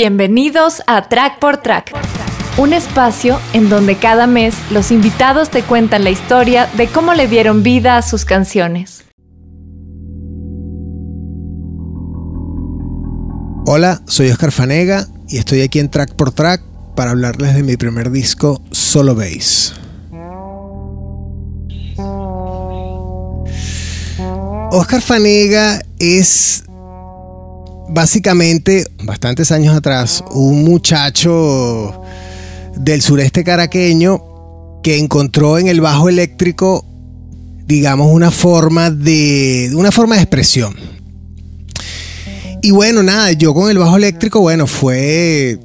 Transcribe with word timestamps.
Bienvenidos 0.00 0.80
a 0.86 1.08
Track 1.08 1.40
por 1.40 1.56
Track, 1.56 1.90
un 2.56 2.72
espacio 2.72 3.40
en 3.52 3.68
donde 3.68 3.96
cada 3.96 4.28
mes 4.28 4.54
los 4.70 4.92
invitados 4.92 5.50
te 5.50 5.64
cuentan 5.64 6.04
la 6.04 6.10
historia 6.10 6.70
de 6.76 6.86
cómo 6.86 7.14
le 7.14 7.26
dieron 7.26 7.64
vida 7.64 7.96
a 7.96 8.02
sus 8.02 8.24
canciones. 8.24 9.02
Hola, 13.66 14.00
soy 14.06 14.30
Oscar 14.30 14.52
Fanega 14.52 15.08
y 15.26 15.38
estoy 15.38 15.62
aquí 15.62 15.80
en 15.80 15.90
Track 15.90 16.14
por 16.14 16.30
Track 16.30 16.62
para 16.94 17.10
hablarles 17.10 17.56
de 17.56 17.64
mi 17.64 17.76
primer 17.76 18.12
disco 18.12 18.62
Solo 18.70 19.16
Bass. 19.16 19.74
Oscar 24.70 25.00
Fanega 25.00 25.80
es 25.98 26.67
básicamente, 27.88 28.86
bastantes 29.02 29.52
años 29.52 29.76
atrás, 29.76 30.22
un 30.30 30.64
muchacho 30.64 32.02
del 32.76 33.02
sureste 33.02 33.44
caraqueño 33.44 34.22
que 34.82 34.98
encontró 34.98 35.58
en 35.58 35.68
el 35.68 35.80
bajo 35.80 36.08
eléctrico, 36.08 36.84
digamos, 37.66 38.12
una 38.12 38.30
forma 38.30 38.90
de, 38.90 39.70
una 39.74 39.90
forma 39.90 40.16
de 40.16 40.22
expresión. 40.22 40.74
Y 42.62 42.70
bueno, 42.70 43.02
nada, 43.02 43.32
yo 43.32 43.54
con 43.54 43.70
el 43.70 43.78
bajo 43.78 43.96
eléctrico, 43.96 44.40
bueno, 44.40 44.66
fue 44.66 45.58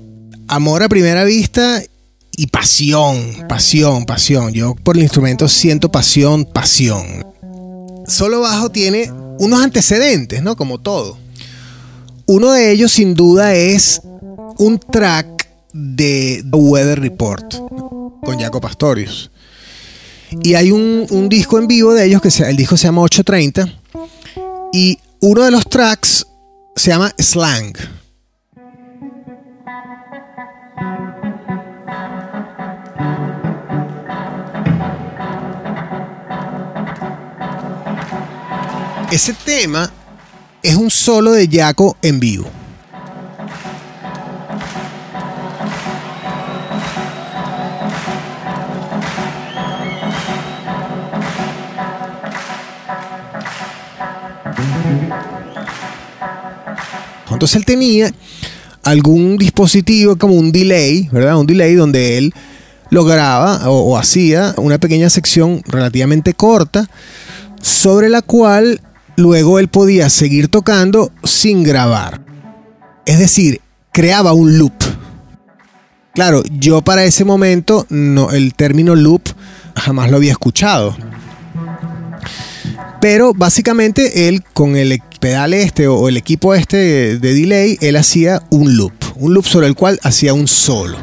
amor 0.47 0.83
a 0.83 0.89
primera 0.89 1.23
vista 1.23 1.81
y 2.35 2.47
pasión, 2.47 3.45
pasión, 3.47 4.05
pasión. 4.05 4.53
Yo 4.53 4.75
por 4.75 4.95
el 4.95 5.03
instrumento 5.03 5.47
siento 5.47 5.91
pasión, 5.91 6.45
pasión. 6.45 7.25
Solo 8.07 8.41
bajo 8.41 8.69
tiene 8.69 9.11
unos 9.39 9.61
antecedentes, 9.61 10.43
¿no? 10.43 10.55
Como 10.55 10.79
todo. 10.79 11.22
Uno 12.25 12.53
de 12.53 12.71
ellos 12.71 12.93
sin 12.93 13.15
duda 13.15 13.53
es 13.53 14.01
un 14.57 14.79
track 14.79 15.49
de 15.73 16.41
The 16.49 16.57
Weather 16.57 16.99
Report 17.01 17.53
con 18.23 18.39
Jaco 18.39 18.61
Pastorius. 18.61 19.29
Y 20.41 20.53
hay 20.53 20.71
un, 20.71 21.27
disco 21.27 21.59
en 21.59 21.67
vivo 21.67 21.93
de 21.93 22.05
ellos 22.05 22.21
que 22.21 22.31
se, 22.31 22.49
el 22.49 22.55
disco 22.55 22.77
se 22.77 22.87
llama 22.87 23.01
830 23.01 23.67
y 24.71 24.97
uno 25.19 25.43
de 25.43 25.51
los 25.51 25.67
tracks 25.67 26.25
se 26.77 26.91
llama 26.91 27.13
Slang. 27.19 27.73
Ese 39.11 39.33
tema 39.33 39.91
es 40.63 40.75
un 40.75 40.89
solo 40.89 41.33
de 41.33 41.47
Jaco 41.47 41.97
en 42.01 42.19
vivo. 42.19 42.49
Entonces 57.29 57.57
él 57.57 57.65
tenía 57.65 58.11
algún 58.83 59.37
dispositivo 59.37 60.17
como 60.17 60.35
un 60.35 60.53
delay, 60.53 61.09
¿verdad? 61.11 61.37
Un 61.37 61.47
delay 61.47 61.73
donde 61.75 62.17
él 62.17 62.33
lograba 62.89 63.69
o, 63.69 63.91
o 63.91 63.97
hacía 63.97 64.53
una 64.55 64.77
pequeña 64.77 65.09
sección 65.09 65.61
relativamente 65.65 66.33
corta 66.33 66.87
sobre 67.61 68.09
la 68.09 68.21
cual 68.21 68.79
luego 69.15 69.59
él 69.59 69.67
podía 69.67 70.09
seguir 70.09 70.47
tocando 70.47 71.11
sin 71.23 71.63
grabar. 71.63 72.21
Es 73.05 73.19
decir, 73.19 73.61
creaba 73.91 74.33
un 74.33 74.57
loop. 74.57 74.73
Claro, 76.13 76.43
yo 76.51 76.81
para 76.81 77.03
ese 77.03 77.25
momento 77.25 77.85
no, 77.89 78.31
el 78.31 78.53
término 78.53 78.95
loop 78.95 79.21
jamás 79.75 80.11
lo 80.11 80.17
había 80.17 80.31
escuchado. 80.31 80.95
Pero 83.01 83.33
básicamente 83.33 84.29
él 84.29 84.43
con 84.53 84.75
el 84.75 85.01
pedal 85.19 85.53
este 85.53 85.87
o 85.87 86.07
el 86.07 86.17
equipo 86.17 86.53
este 86.53 86.77
de, 86.77 87.19
de 87.19 87.33
delay, 87.33 87.77
él 87.81 87.95
hacía 87.95 88.43
un 88.49 88.77
loop. 88.77 88.93
Un 89.15 89.33
loop 89.33 89.45
sobre 89.45 89.67
el 89.67 89.75
cual 89.75 89.99
hacía 90.03 90.33
un 90.33 90.47
solo 90.47 90.97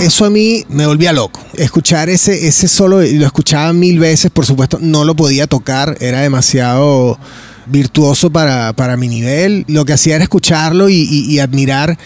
eso 0.00 0.24
a 0.24 0.30
mí 0.30 0.64
me 0.68 0.86
volvía 0.86 1.12
loco. 1.12 1.40
Escuchar 1.54 2.08
ese, 2.08 2.46
ese 2.46 2.68
solo, 2.68 3.00
lo 3.00 3.26
escuchaba 3.26 3.72
mil 3.72 3.98
veces, 3.98 4.30
por 4.30 4.46
supuesto, 4.46 4.78
no 4.80 5.04
lo 5.04 5.16
podía 5.16 5.46
tocar, 5.46 5.96
era 6.00 6.20
demasiado 6.20 7.18
virtuoso 7.66 8.30
para, 8.30 8.96
mi 8.96 9.08
nivel. 9.08 9.64
Lo 9.68 9.84
que 9.84 9.92
hacía 9.92 10.16
era 10.16 10.24
escucharlo 10.24 10.88
y, 10.88 11.38
admirar 11.38 11.98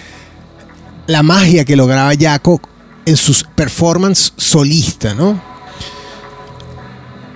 la 1.06 1.22
magia 1.22 1.64
que 1.64 1.76
lograba 1.76 2.12
Jaco 2.18 2.60
en 3.04 3.16
sus 3.16 3.44
performances 3.44 4.32
solista, 4.36 5.14
¿no? 5.14 5.40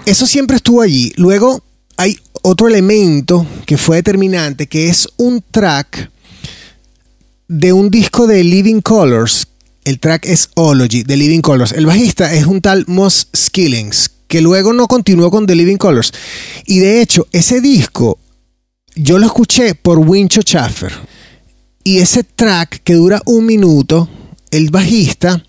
Eso 0.04 0.26
siempre 0.26 0.56
estuvo 0.56 0.82
allí. 0.82 1.12
Luego 1.16 1.62
hay 1.96 2.18
otro 2.42 2.68
elemento 2.68 3.44
que 3.66 3.76
fue 3.76 3.96
determinante, 3.96 4.68
que 4.68 4.88
es 4.88 5.08
un 5.16 5.42
track 5.50 6.10
de 7.48 7.72
un 7.72 7.90
disco 7.90 8.26
de 8.26 8.44
Living 8.44 8.80
Colors 8.80 9.48
el 9.86 10.00
track 10.00 10.26
es 10.26 10.50
Ology, 10.54 11.04
de 11.04 11.16
Living 11.16 11.40
Colors. 11.40 11.70
El 11.70 11.86
bajista 11.86 12.34
es 12.34 12.44
un 12.44 12.60
tal 12.60 12.84
Moss 12.88 13.28
Skillings, 13.34 14.10
que 14.26 14.40
luego 14.40 14.72
no 14.72 14.88
continuó 14.88 15.30
con 15.30 15.46
The 15.46 15.54
Living 15.54 15.76
Colors. 15.76 16.12
Y 16.66 16.80
de 16.80 17.00
hecho, 17.00 17.28
ese 17.30 17.60
disco 17.60 18.18
yo 18.96 19.20
lo 19.20 19.26
escuché 19.26 19.76
por 19.76 20.00
Wincho 20.00 20.40
Schaffer. 20.42 20.92
Y 21.84 21.98
ese 21.98 22.24
track 22.24 22.80
que 22.82 22.94
dura 22.94 23.22
un 23.26 23.46
minuto, 23.46 24.08
el 24.50 24.70
bajista 24.70 25.40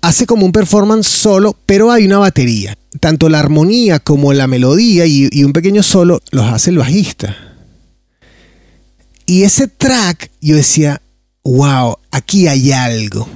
hace 0.00 0.24
como 0.24 0.46
un 0.46 0.52
performance 0.52 1.06
solo, 1.06 1.54
pero 1.66 1.92
hay 1.92 2.06
una 2.06 2.16
batería. 2.16 2.78
Tanto 3.00 3.28
la 3.28 3.38
armonía 3.38 3.98
como 4.00 4.32
la 4.32 4.46
melodía 4.46 5.04
y, 5.04 5.28
y 5.30 5.44
un 5.44 5.52
pequeño 5.52 5.82
solo 5.82 6.22
los 6.30 6.46
hace 6.46 6.70
el 6.70 6.78
bajista. 6.78 7.36
Y 9.26 9.42
ese 9.42 9.68
track, 9.68 10.30
yo 10.40 10.56
decía, 10.56 11.02
wow, 11.44 11.96
aquí 12.10 12.48
hay 12.48 12.72
algo. 12.72 13.26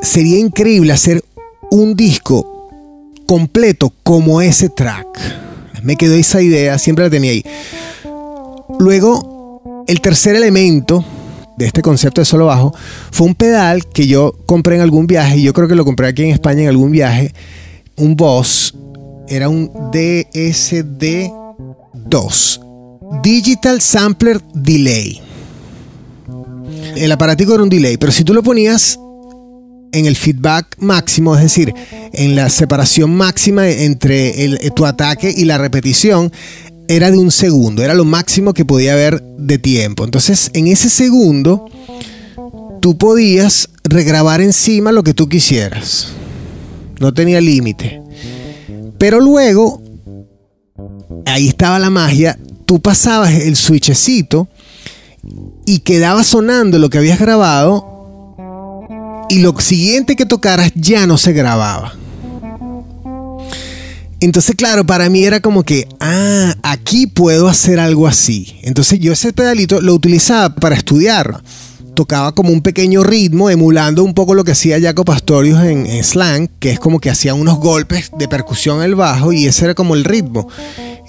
Sería 0.00 0.38
increíble 0.38 0.92
hacer 0.92 1.24
un 1.70 1.94
disco 1.96 2.70
completo 3.26 3.92
como 4.02 4.40
ese 4.40 4.68
track. 4.68 5.06
Me 5.82 5.96
quedó 5.96 6.14
esa 6.14 6.40
idea, 6.40 6.78
siempre 6.78 7.04
la 7.04 7.10
tenía 7.10 7.30
ahí. 7.32 7.44
Luego, 8.78 9.84
el 9.86 10.00
tercer 10.00 10.34
elemento 10.36 11.04
de 11.56 11.66
este 11.66 11.82
concepto 11.82 12.20
de 12.20 12.24
solo 12.24 12.46
bajo 12.46 12.72
fue 13.10 13.26
un 13.26 13.34
pedal 13.34 13.86
que 13.86 14.06
yo 14.06 14.32
compré 14.46 14.76
en 14.76 14.82
algún 14.82 15.06
viaje, 15.06 15.38
y 15.38 15.42
yo 15.42 15.52
creo 15.52 15.68
que 15.68 15.74
lo 15.74 15.84
compré 15.84 16.06
aquí 16.08 16.22
en 16.22 16.30
España 16.30 16.62
en 16.62 16.68
algún 16.68 16.90
viaje, 16.92 17.34
un 17.96 18.16
Boss, 18.16 18.74
era 19.28 19.48
un 19.48 19.70
DSD2, 19.92 21.22
Digital 23.22 23.80
Sampler 23.80 24.40
Delay 24.54 25.27
el 26.96 27.12
aparatico 27.12 27.54
era 27.54 27.62
un 27.62 27.68
delay, 27.68 27.96
pero 27.96 28.12
si 28.12 28.24
tú 28.24 28.34
lo 28.34 28.42
ponías 28.42 28.98
en 29.92 30.06
el 30.06 30.16
feedback 30.16 30.76
máximo, 30.78 31.34
es 31.34 31.42
decir, 31.42 31.72
en 32.12 32.36
la 32.36 32.50
separación 32.50 33.14
máxima 33.14 33.68
entre 33.68 34.44
el, 34.44 34.72
tu 34.74 34.86
ataque 34.86 35.32
y 35.34 35.44
la 35.44 35.58
repetición, 35.58 36.32
era 36.88 37.10
de 37.10 37.18
un 37.18 37.30
segundo, 37.30 37.82
era 37.82 37.94
lo 37.94 38.04
máximo 38.04 38.54
que 38.54 38.64
podía 38.64 38.94
haber 38.94 39.22
de 39.22 39.58
tiempo. 39.58 40.04
Entonces, 40.04 40.50
en 40.54 40.66
ese 40.66 40.88
segundo, 40.88 41.66
tú 42.80 42.96
podías 42.96 43.68
regrabar 43.84 44.40
encima 44.40 44.92
lo 44.92 45.02
que 45.02 45.14
tú 45.14 45.28
quisieras. 45.28 46.08
No 46.98 47.12
tenía 47.12 47.40
límite. 47.40 48.02
Pero 48.98 49.20
luego, 49.20 49.82
ahí 51.26 51.48
estaba 51.48 51.78
la 51.78 51.90
magia, 51.90 52.38
tú 52.64 52.80
pasabas 52.80 53.34
el 53.34 53.54
switchecito 53.54 54.48
y 55.68 55.80
quedaba 55.80 56.24
sonando 56.24 56.78
lo 56.78 56.88
que 56.88 56.96
habías 56.96 57.18
grabado 57.18 57.84
y 59.28 59.40
lo 59.40 59.54
siguiente 59.60 60.16
que 60.16 60.24
tocaras 60.24 60.72
ya 60.74 61.06
no 61.06 61.18
se 61.18 61.34
grababa. 61.34 61.92
Entonces, 64.18 64.56
claro, 64.56 64.86
para 64.86 65.10
mí 65.10 65.24
era 65.24 65.40
como 65.40 65.64
que, 65.64 65.86
ah, 66.00 66.54
aquí 66.62 67.06
puedo 67.06 67.48
hacer 67.48 67.78
algo 67.78 68.06
así. 68.06 68.58
Entonces 68.62 68.98
yo 68.98 69.12
ese 69.12 69.34
pedalito 69.34 69.82
lo 69.82 69.92
utilizaba 69.92 70.54
para 70.54 70.74
estudiar. 70.74 71.42
Tocaba 71.92 72.32
como 72.32 72.50
un 72.50 72.62
pequeño 72.62 73.02
ritmo, 73.04 73.50
emulando 73.50 74.02
un 74.04 74.14
poco 74.14 74.32
lo 74.32 74.44
que 74.44 74.52
hacía 74.52 74.80
Jaco 74.80 75.04
Pastorius 75.04 75.62
en, 75.64 75.84
en 75.84 76.02
slang, 76.02 76.48
que 76.60 76.70
es 76.70 76.80
como 76.80 76.98
que 76.98 77.10
hacía 77.10 77.34
unos 77.34 77.58
golpes 77.58 78.10
de 78.18 78.26
percusión 78.26 78.82
el 78.82 78.94
bajo 78.94 79.34
y 79.34 79.44
ese 79.44 79.66
era 79.66 79.74
como 79.74 79.94
el 79.94 80.04
ritmo. 80.04 80.48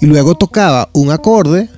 Y 0.02 0.04
luego 0.06 0.34
tocaba 0.34 0.90
un 0.92 1.10
acorde, 1.10 1.70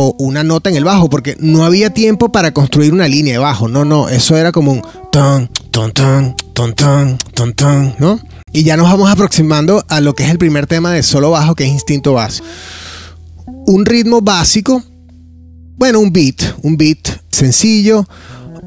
o 0.00 0.14
una 0.18 0.44
nota 0.44 0.70
en 0.70 0.76
el 0.76 0.84
bajo, 0.84 1.10
porque 1.10 1.36
no 1.40 1.64
había 1.64 1.90
tiempo 1.90 2.30
para 2.30 2.52
construir 2.52 2.92
una 2.92 3.08
línea 3.08 3.32
de 3.32 3.38
bajo. 3.38 3.66
No, 3.66 3.84
no, 3.84 4.08
eso 4.08 4.36
era 4.36 4.52
como 4.52 4.70
un 4.70 4.82
ton, 5.10 5.50
ton, 5.72 5.90
ton, 5.90 6.36
ton, 6.54 6.74
ton, 6.74 7.18
ton, 7.34 7.52
ton, 7.54 7.94
¿no? 7.98 8.20
Y 8.52 8.62
ya 8.62 8.76
nos 8.76 8.88
vamos 8.88 9.10
aproximando 9.10 9.84
a 9.88 10.00
lo 10.00 10.14
que 10.14 10.22
es 10.22 10.30
el 10.30 10.38
primer 10.38 10.68
tema 10.68 10.92
de 10.92 11.02
solo 11.02 11.32
bajo, 11.32 11.56
que 11.56 11.64
es 11.64 11.70
instinto 11.70 12.12
básico. 12.12 12.46
Un 13.66 13.84
ritmo 13.84 14.20
básico 14.20 14.84
bueno, 15.78 16.00
un 16.00 16.12
beat, 16.12 16.42
un 16.62 16.76
beat 16.76 17.20
sencillo 17.30 18.04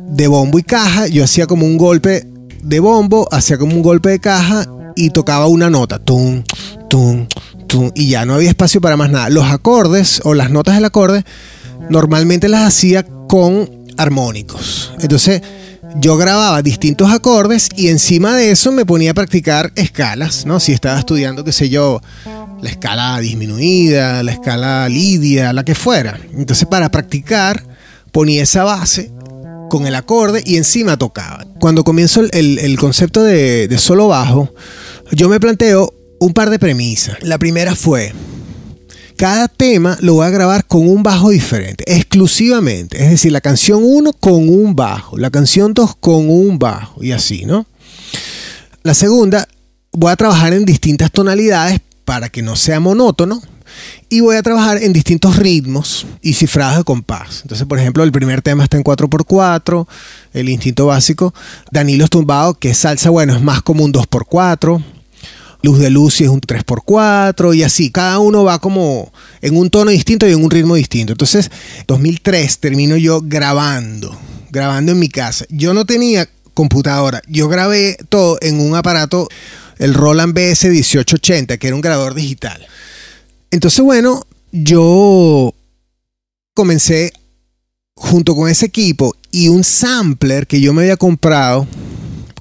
de 0.07 0.28
bombo 0.28 0.57
y 0.60 0.63
caja. 0.63 1.07
Yo 1.07 1.25
hacía 1.25 1.45
como 1.45 1.66
un 1.66 1.78
golpe 1.78 2.25
de 2.63 2.80
bombo, 2.80 3.28
hacía 3.33 3.57
como 3.57 3.75
un 3.75 3.81
golpe 3.81 4.10
de 4.10 4.19
caja 4.19 4.66
y 4.95 5.10
tocaba 5.10 5.48
una 5.48 5.69
nota, 5.69 6.00
tum, 6.00 6.44
y 7.96 8.10
ya 8.10 8.26
no 8.26 8.34
había 8.36 8.50
espacio 8.50 8.82
para 8.82 8.98
más 8.98 9.10
nada. 9.10 9.30
Los 9.30 9.46
acordes 9.46 10.22
o 10.24 10.34
las 10.34 10.50
notas 10.50 10.76
del 10.76 10.86
acorde 10.86 11.24
normalmente 11.90 12.50
las 12.50 12.64
hacía 12.64 13.06
con 13.28 13.70
armónicos. 13.98 14.94
Entonces 15.00 15.42
yo 15.96 16.18
grababa 16.18 16.62
distintos 16.62 17.12
acordes 17.12 17.70
y 17.76 17.90
encima 17.90 18.36
de 18.36 18.52
eso 18.52 18.72
me 18.72 18.86
ponía 18.86 19.12
a 19.12 19.14
practicar 19.14 19.72
escalas, 19.76 20.46
¿no? 20.46 20.60
Si 20.60 20.72
estaba 20.72 21.00
estudiando, 21.00 21.44
qué 21.44 21.52
sé 21.52 21.70
yo, 21.70 22.02
la 22.62 22.70
escala 22.70 23.20
disminuida, 23.20 24.24
la 24.24 24.32
escala 24.32 24.88
lidia, 24.90 25.54
la 25.54 25.64
que 25.64 25.76
fuera. 25.76 26.20
Entonces 26.34 26.68
para 26.68 26.90
practicar 26.92 27.64
ponía 28.12 28.44
esa 28.44 28.64
base 28.64 29.12
con 29.70 29.88
el 29.88 29.96
acorde 29.96 30.44
y 30.46 30.58
encima 30.58 30.98
tocaba. 30.98 31.46
Cuando 31.60 31.84
comienzo 31.84 32.22
el, 32.32 32.78
concepto 32.78 33.24
de, 33.24 33.70
de 33.70 33.78
solo 33.78 34.10
bajo, 34.10 34.54
yo 35.12 35.30
me 35.30 35.40
planteo 35.40 35.94
un 36.21 36.33
par 36.33 36.51
de 36.51 36.59
premisas. 36.59 37.18
La 37.23 37.39
primera 37.39 37.75
fue, 37.75 38.13
cada 39.18 39.47
tema 39.47 39.97
lo 40.01 40.13
voy 40.13 40.27
a 40.27 40.29
grabar 40.29 40.65
con 40.68 40.88
un 40.88 41.01
bajo 41.01 41.31
diferente, 41.31 41.83
exclusivamente. 41.88 43.03
Es 43.03 43.09
decir, 43.09 43.31
la 43.31 43.41
canción 43.41 43.81
1 43.83 44.13
con 44.13 44.47
un 44.47 44.75
bajo, 44.75 45.18
la 45.18 45.31
canción 45.31 45.73
2 45.73 45.95
con 46.00 46.29
un 46.29 46.59
bajo 46.59 47.03
y 47.03 47.12
así, 47.12 47.45
¿no? 47.45 47.65
La 48.83 48.94
segunda, 48.94 49.47
voy 49.91 50.12
a 50.12 50.15
trabajar 50.15 50.53
en 50.53 50.63
distintas 50.63 51.12
tonalidades 51.12 51.81
para 52.06 52.29
que 52.29 52.44
no 52.44 52.56
sea 52.56 52.79
monótono. 52.79 53.41
Y 54.09 54.19
voy 54.19 54.35
a 54.35 54.44
trabajar 54.44 54.83
en 54.83 54.91
distintos 54.91 55.38
ritmos 55.38 56.06
y 56.21 56.33
cifrados 56.33 56.77
de 56.77 56.83
compás. 56.83 57.39
Entonces, 57.44 57.65
por 57.65 57.79
ejemplo, 57.79 58.03
el 58.03 58.12
primer 58.12 58.41
tema 58.41 58.65
está 58.65 58.75
en 58.75 58.83
4x4, 58.83 59.88
el 60.33 60.50
instinto 60.50 60.88
básico. 60.88 61.33
Danilo 61.71 62.07
Tumbado, 62.09 62.53
que 62.53 62.71
es 62.71 62.77
salsa, 62.77 63.09
bueno, 63.09 63.33
es 63.33 63.41
más 63.41 63.62
como 63.62 63.85
un 63.85 63.94
2x4. 63.94 64.83
Luz 65.63 65.80
de 65.80 65.90
Lucy 65.90 66.24
es 66.24 66.30
un 66.30 66.42
3x4 66.42 67.56
y 67.56 67.63
así. 67.63 67.92
Cada 67.92 68.19
uno 68.19 68.44
va 68.44 68.60
como 68.60 69.12
en 69.42 69.58
un 69.58 69.69
tono 69.69 69.92
distinto 69.92 70.28
y 70.28 70.31
en 70.31 70.44
un 70.44 70.50
ritmo 70.50 70.75
distinto. 70.75 71.13
Entonces, 71.13 71.52
2003 71.88 72.60
termino 72.60 72.98
yo 72.98 73.22
grabando, 73.24 74.18
grabando 74.50 74.92
en 74.92 75.00
mi 75.00 75.10
casa. 75.10 75.46
Yo 75.50 75.74
no 75.74 75.86
tenía 75.86 76.28
computadora, 76.54 77.22
yo 77.28 77.48
grabé 77.48 77.98
todo 78.10 78.38
en 78.42 78.60
un 78.60 78.75
aparato 78.75 79.28
el 79.78 79.94
Roland 79.94 80.34
BS 80.34 80.69
1880, 80.69 81.58
que 81.58 81.68
era 81.68 81.75
un 81.75 81.81
grabador 81.81 82.14
digital. 82.14 82.66
Entonces, 83.50 83.84
bueno, 83.84 84.25
yo 84.52 85.54
comencé 86.54 87.12
junto 87.96 88.36
con 88.36 88.50
ese 88.50 88.68
equipo 88.68 89.16
y 89.31 89.48
un 89.48 89.64
sampler 89.64 90.46
que 90.46 90.62
yo 90.62 90.74
me 90.74 90.84
había 90.84 90.98
comprado, 90.98 91.68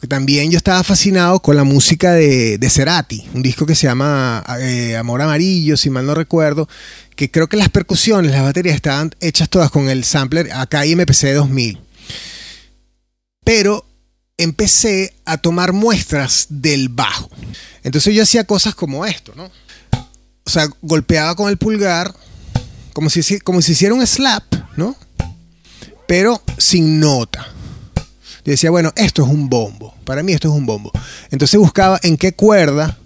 porque 0.01 0.09
también 0.09 0.51
yo 0.51 0.57
estaba 0.57 0.83
fascinado 0.83 1.41
con 1.41 1.57
la 1.57 1.65
música 1.65 2.15
de, 2.15 2.57
de 2.57 2.71
Cerati, 2.71 3.29
un 3.35 3.43
disco 3.43 3.67
que 3.67 3.75
se 3.75 3.87
llama 3.87 4.43
eh, 4.59 4.97
Amor 4.97 5.21
Amarillo, 5.21 5.77
si 5.77 5.91
mal 5.91 6.07
no 6.07 6.15
recuerdo, 6.15 6.71
que 7.17 7.31
creo 7.31 7.51
que 7.51 7.59
las 7.59 7.69
percusiones, 7.69 8.31
las 8.31 8.43
baterías 8.43 8.77
estaban 8.77 9.15
hechas 9.21 9.51
todas 9.51 9.71
con 9.71 9.91
el 9.91 10.05
sampler 10.05 10.51
acá 10.53 10.87
MPC 10.87 11.35
2000. 11.35 11.81
Pero 13.45 13.85
empecé 14.39 15.13
a 15.27 15.37
tomar 15.37 15.75
muestras 15.75 16.47
del 16.49 16.89
bajo. 16.89 17.29
Entonces 17.83 18.15
yo 18.15 18.23
hacía 18.23 18.45
cosas 18.45 18.75
como 18.75 19.05
esto, 19.05 19.35
¿no? 19.37 19.51
O 20.45 20.51
sea, 20.51 20.67
golpeaba 20.81 21.35
con 21.37 21.51
el 21.51 21.59
pulgar, 21.59 22.15
como 22.95 23.11
si, 23.11 23.39
como 23.41 23.61
si 23.61 23.73
hiciera 23.73 23.95
un 23.95 24.07
slap, 24.07 24.45
¿no? 24.79 24.97
Pero 26.07 26.43
sin 26.57 27.01
nota. 27.01 27.47
Yo 28.45 28.53
decía, 28.53 28.71
bueno, 28.71 28.93
esto 28.97 29.25
es 29.25 29.29
un 29.29 29.49
bombo. 29.49 29.95
Para 30.05 30.23
mí 30.23 30.33
esto 30.33 30.49
es 30.49 30.55
un 30.55 30.67
bombo. 30.67 30.91
Entonces 31.31 31.59
buscaba 31.61 31.99
en 32.03 32.17
qué 32.17 32.33
cuerda, 32.33 32.99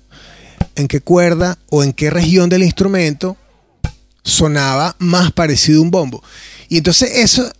en 0.76 0.88
qué 0.88 1.00
cuerda 1.00 1.58
o 1.70 1.82
en 1.82 1.92
qué 1.92 2.10
región 2.10 2.48
del 2.48 2.62
instrumento 2.62 3.36
sonaba 4.22 4.96
más 4.98 5.32
parecido 5.32 5.80
a 5.80 5.82
un 5.82 5.90
bombo. 5.90 6.22
Y 6.68 6.78
entonces 6.78 7.10
eso 7.16 7.50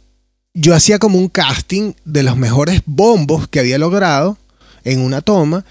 yo 0.55 0.75
hacía 0.75 0.99
como 0.99 1.19
un 1.19 1.29
casting 1.29 1.95
de 2.05 2.23
los 2.23 2.37
mejores 2.37 2.83
bombos 2.87 3.49
que 3.49 3.61
había 3.61 3.79
logrado 3.79 4.39
en 4.85 5.01
una 5.01 5.21
toma 5.21 5.65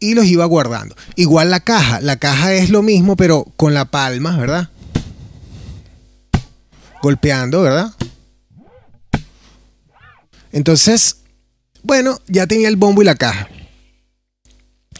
y 0.00 0.14
los 0.14 0.24
iba 0.24 0.44
guardando. 0.46 0.96
Igual 1.16 1.50
la 1.50 1.60
caja, 1.60 2.00
la 2.00 2.16
caja 2.16 2.54
es 2.54 2.70
lo 2.70 2.82
mismo 2.82 3.16
pero 3.16 3.46
con 3.56 3.74
la 3.74 3.84
palma, 3.84 4.36
¿verdad? 4.36 4.68
Golpeando, 7.02 7.62
¿verdad? 7.62 7.92
Entonces, 10.52 11.21
bueno, 11.82 12.20
ya 12.26 12.46
tenía 12.46 12.68
el 12.68 12.76
bombo 12.76 13.02
y 13.02 13.04
la 13.04 13.14
caja. 13.14 13.48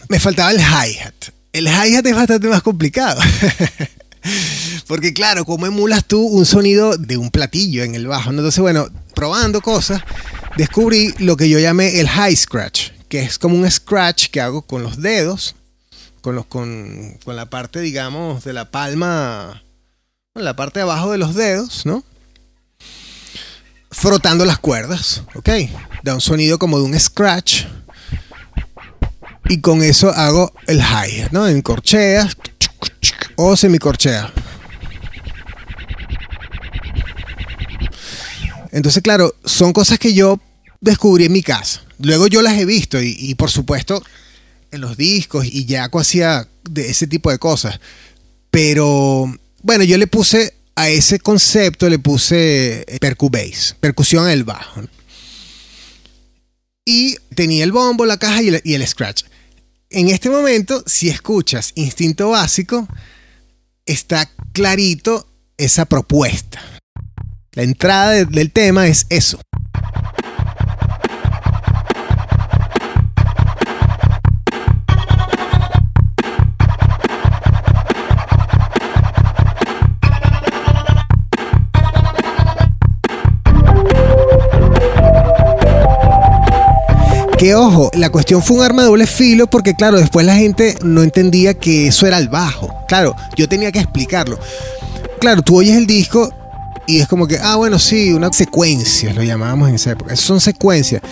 Me 0.09 0.21
faltaba 0.21 0.51
el 0.51 0.59
hi-hat. 0.59 1.15
El 1.53 1.67
hi-hat 1.67 2.07
es 2.07 2.15
bastante 2.15 2.49
más 2.49 2.63
complicado. 2.63 3.21
Porque 4.87 5.13
claro, 5.13 5.45
¿cómo 5.45 5.67
emulas 5.67 6.05
tú 6.05 6.21
un 6.21 6.47
sonido 6.47 6.97
de 6.97 7.17
un 7.17 7.31
platillo 7.31 7.83
en 7.83 7.95
el 7.95 8.07
bajo? 8.07 8.31
Entonces, 8.31 8.61
bueno, 8.61 8.87
probando 9.15 9.61
cosas, 9.61 10.03
descubrí 10.57 11.15
lo 11.19 11.37
que 11.37 11.49
yo 11.49 11.59
llamé 11.59 12.01
el 12.01 12.09
high 12.09 12.37
scratch, 12.37 12.91
que 13.09 13.23
es 13.23 13.39
como 13.39 13.57
un 13.57 13.71
scratch 13.71 14.29
que 14.29 14.41
hago 14.41 14.63
con 14.63 14.83
los 14.83 15.01
dedos, 15.01 15.57
con, 16.21 16.35
los, 16.35 16.47
con, 16.47 17.19
con 17.25 17.37
la 17.37 17.47
parte, 17.47 17.81
digamos, 17.81 18.45
de 18.45 18.53
la 18.53 18.71
palma, 18.71 19.63
con 20.33 20.45
la 20.45 20.55
parte 20.55 20.81
de 20.81 20.85
abajo 20.85 21.11
de 21.11 21.19
los 21.19 21.35
dedos, 21.35 21.85
¿no? 21.85 22.05
Frotando 23.93 24.45
las 24.45 24.59
cuerdas, 24.59 25.23
¿ok? 25.35 25.49
Da 26.03 26.15
un 26.15 26.21
sonido 26.21 26.59
como 26.59 26.79
de 26.79 26.85
un 26.85 26.99
scratch. 26.99 27.67
Y 29.49 29.61
con 29.61 29.83
eso 29.83 30.11
hago 30.11 30.53
el 30.67 30.83
high, 30.83 31.29
¿no? 31.31 31.47
En 31.47 31.63
corcheas 31.63 32.37
o 33.37 33.57
semicorchea. 33.57 34.33
Entonces, 38.73 39.03
claro, 39.03 39.35
son 39.45 39.73
cosas 39.73 39.99
que 39.99 40.15
yo 40.15 40.41
descubrí 40.81 41.27
en 41.27 41.33
mi 41.33 41.43
casa. 41.43 41.83
Luego 41.99 42.27
yo 42.27 42.43
las 42.43 42.59
he 42.59 42.65
visto 42.65 43.01
y, 43.01 43.35
por 43.37 43.51
supuesto 43.51 44.03
en 44.73 44.81
los 44.81 44.97
discos 44.97 45.45
y 45.45 45.67
Jaco 45.69 46.01
hacía 46.01 46.49
de 46.69 46.89
ese 46.89 47.07
tipo 47.07 47.31
de 47.31 47.39
cosas. 47.39 47.79
Pero 48.51 49.33
bueno, 49.63 49.85
yo 49.85 49.99
le 49.99 50.07
puse 50.07 50.55
a 50.75 50.89
ese 50.89 51.19
concepto, 51.19 51.89
le 51.89 51.99
puse 51.99 52.85
eh, 52.87 52.99
percu 52.99 53.31
bass, 53.31 53.77
percusión 53.81 54.27
en 54.27 54.33
el 54.33 54.45
bajo. 54.45 54.83
Y 56.85 57.17
tenía 57.35 57.65
el 57.65 57.73
bombo, 57.73 58.07
la 58.07 58.19
caja 58.19 58.43
y 58.43 58.49
el, 58.49 58.61
y 58.65 58.75
el 58.75 58.87
scratch. 58.87 59.25
En 59.91 60.09
este 60.09 60.31
momento, 60.31 60.83
si 60.87 61.09
escuchas 61.09 61.73
Instinto 61.75 62.31
Básico, 62.31 62.89
está 63.87 64.31
clarito 64.53 65.29
esa 65.59 65.85
propuesta. 65.85 66.61
La 67.53 67.63
entrada 67.63 68.25
del 68.25 68.51
tema 68.51 68.87
es 68.89 69.07
eso. 69.11 69.39
Que 87.43 87.57
ojo, 87.57 87.91
la 87.95 88.09
cuestión 88.09 88.41
fue 88.41 88.59
un 88.59 88.63
arma 88.63 88.83
de 88.83 88.89
doble 88.89 89.05
filo 89.05 89.49
porque 89.49 89.75
claro, 89.75 89.99
después 89.99 90.25
la 90.25 90.37
gente 90.37 90.77
no 90.85 91.03
entendía 91.03 91.55
que 91.55 91.89
eso 91.89 92.07
era 92.07 92.19
el 92.19 92.29
bajo. 92.29 92.73
Claro, 92.87 93.17
yo 93.35 93.49
tenía 93.49 93.73
que 93.73 93.81
explicarlo. 93.81 94.39
Claro, 95.19 95.43
tú 95.43 95.57
oyes 95.57 95.77
el 95.77 95.89
disco 95.89 96.33
y 96.87 97.01
es 97.01 97.09
como 97.09 97.27
que, 97.27 97.39
ah, 97.43 97.57
bueno, 97.57 97.81
sí, 97.81 98.13
una 98.13 98.33
secuencia, 98.33 99.13
lo 99.13 99.25
llamábamos 99.25 99.71
en 99.71 99.75
esa 99.75 99.91
época. 99.91 100.15
son 100.15 100.41
secuencias. 100.41 101.03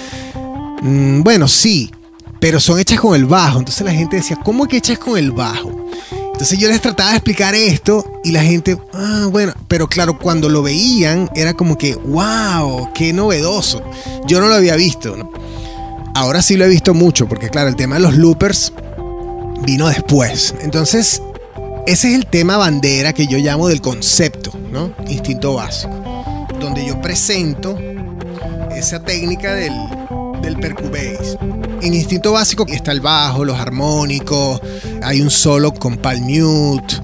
Mm, 0.83 1.23
bueno, 1.25 1.49
sí, 1.49 1.91
pero 2.39 2.61
son 2.61 2.79
hechas 2.79 3.01
con 3.01 3.17
el 3.17 3.25
bajo. 3.25 3.59
Entonces 3.59 3.85
la 3.85 3.93
gente 3.93 4.15
decía, 4.15 4.39
¿cómo 4.45 4.69
que 4.69 4.77
hechas 4.77 5.01
con 5.01 5.19
el 5.19 5.33
bajo? 5.33 5.73
Entonces 6.13 6.61
yo 6.61 6.69
les 6.69 6.81
trataba 6.81 7.11
de 7.11 7.17
explicar 7.17 7.57
esto 7.57 8.05
y 8.23 8.31
la 8.31 8.45
gente, 8.45 8.79
ah, 8.95 9.27
bueno, 9.29 9.53
pero 9.67 9.89
claro, 9.89 10.17
cuando 10.17 10.49
lo 10.49 10.63
veían 10.63 11.29
era 11.35 11.55
como 11.55 11.77
que, 11.77 11.97
wow, 11.97 12.93
qué 12.95 13.13
novedoso. 13.13 13.83
Yo 14.29 14.41
no 14.41 14.47
lo 14.47 14.55
había 14.55 14.77
visto. 14.77 15.17
Ahora 16.15 16.43
sí 16.43 16.57
lo 16.57 16.65
he 16.65 16.69
visto 16.69 16.95
mucho, 16.95 17.29
porque 17.29 17.51
claro, 17.51 17.69
el 17.69 17.77
tema 17.77 17.97
de 17.97 18.03
los 18.03 18.17
loopers 18.17 18.73
vino 19.63 19.89
después. 19.89 20.55
Entonces, 20.61 21.23
ese 21.87 22.09
es 22.09 22.15
el 22.15 22.27
tema 22.27 22.57
bandera 22.57 23.13
que 23.13 23.27
yo 23.27 23.39
llamo 23.39 23.69
del 23.69 23.81
concepto, 23.81 24.53
¿no? 24.71 24.93
Instinto 25.09 25.55
básico. 25.55 25.95
Donde 26.61 26.85
yo 26.85 27.01
presento 27.01 27.79
esa 28.75 29.01
técnica 29.03 29.55
del, 29.55 29.73
del 30.43 30.57
percubase. 30.59 31.39
En 31.83 31.95
instinto 31.95 32.33
básico 32.33 32.67
está 32.69 32.93
el 32.93 33.01
bajo, 33.01 33.45
los 33.45 33.59
armónicos, 33.59 34.61
hay 35.03 35.21
un 35.21 35.31
solo 35.31 35.73
con 35.73 35.97
palm 35.97 36.23
mute. 36.23 36.97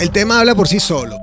El 0.00 0.10
tema 0.10 0.40
habla 0.40 0.54
por 0.54 0.68
sí 0.68 0.80
solo. 0.80 1.17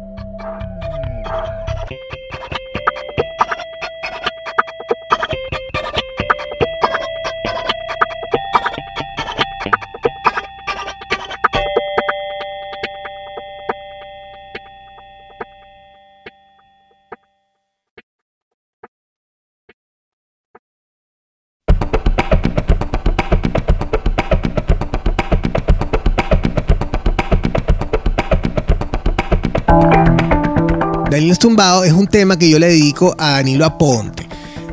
Danilo 31.25 31.39
Tumbado 31.39 31.83
es 31.83 31.91
un 31.91 32.05
tema 32.05 32.37
que 32.37 32.47
yo 32.47 32.59
le 32.59 32.67
dedico 32.67 33.15
a 33.17 33.31
Danilo 33.31 33.65
Aponte. 33.65 34.27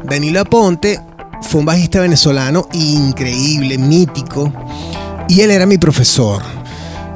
Danilo 0.05 0.39
Aponte 0.39 1.01
fue 1.41 1.61
un 1.61 1.65
bajista 1.65 2.01
venezolano 2.01 2.69
increíble, 2.75 3.79
mítico, 3.79 4.53
y 5.31 5.41
él 5.41 5.51
era 5.51 5.65
mi 5.65 5.79
profesor. 5.79 6.43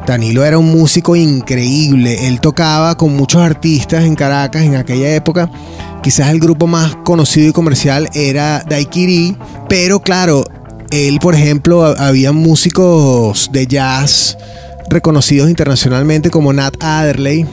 Danilo 0.06 0.42
era 0.42 0.56
un 0.56 0.70
músico 0.70 1.16
increíble, 1.16 2.26
él 2.26 2.40
tocaba 2.40 2.96
con 2.96 3.14
muchos 3.14 3.42
artistas 3.42 4.04
en 4.04 4.14
Caracas 4.14 4.62
en 4.62 4.74
aquella 4.74 5.14
época. 5.14 5.50
Quizás 6.02 6.30
el 6.30 6.40
grupo 6.40 6.66
más 6.66 6.96
conocido 7.04 7.50
y 7.50 7.52
comercial 7.52 8.08
era 8.14 8.64
Daiquiri, 8.66 9.36
pero 9.68 10.00
claro, 10.00 10.44
él, 10.90 11.18
por 11.20 11.34
ejemplo, 11.34 11.84
había 11.84 12.32
músicos 12.32 13.50
de 13.52 13.66
jazz 13.66 14.38
reconocidos 14.88 15.50
internacionalmente 15.50 16.30
como 16.30 16.54
Nat 16.54 16.82
Adderley 16.82 17.44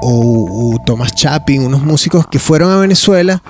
o, 0.00 0.74
o 0.74 0.78
Thomas 0.84 1.14
Chapin, 1.14 1.62
unos 1.62 1.82
músicos 1.82 2.26
que 2.26 2.38
fueron 2.38 2.70
a 2.70 2.78
Venezuela 2.78 3.42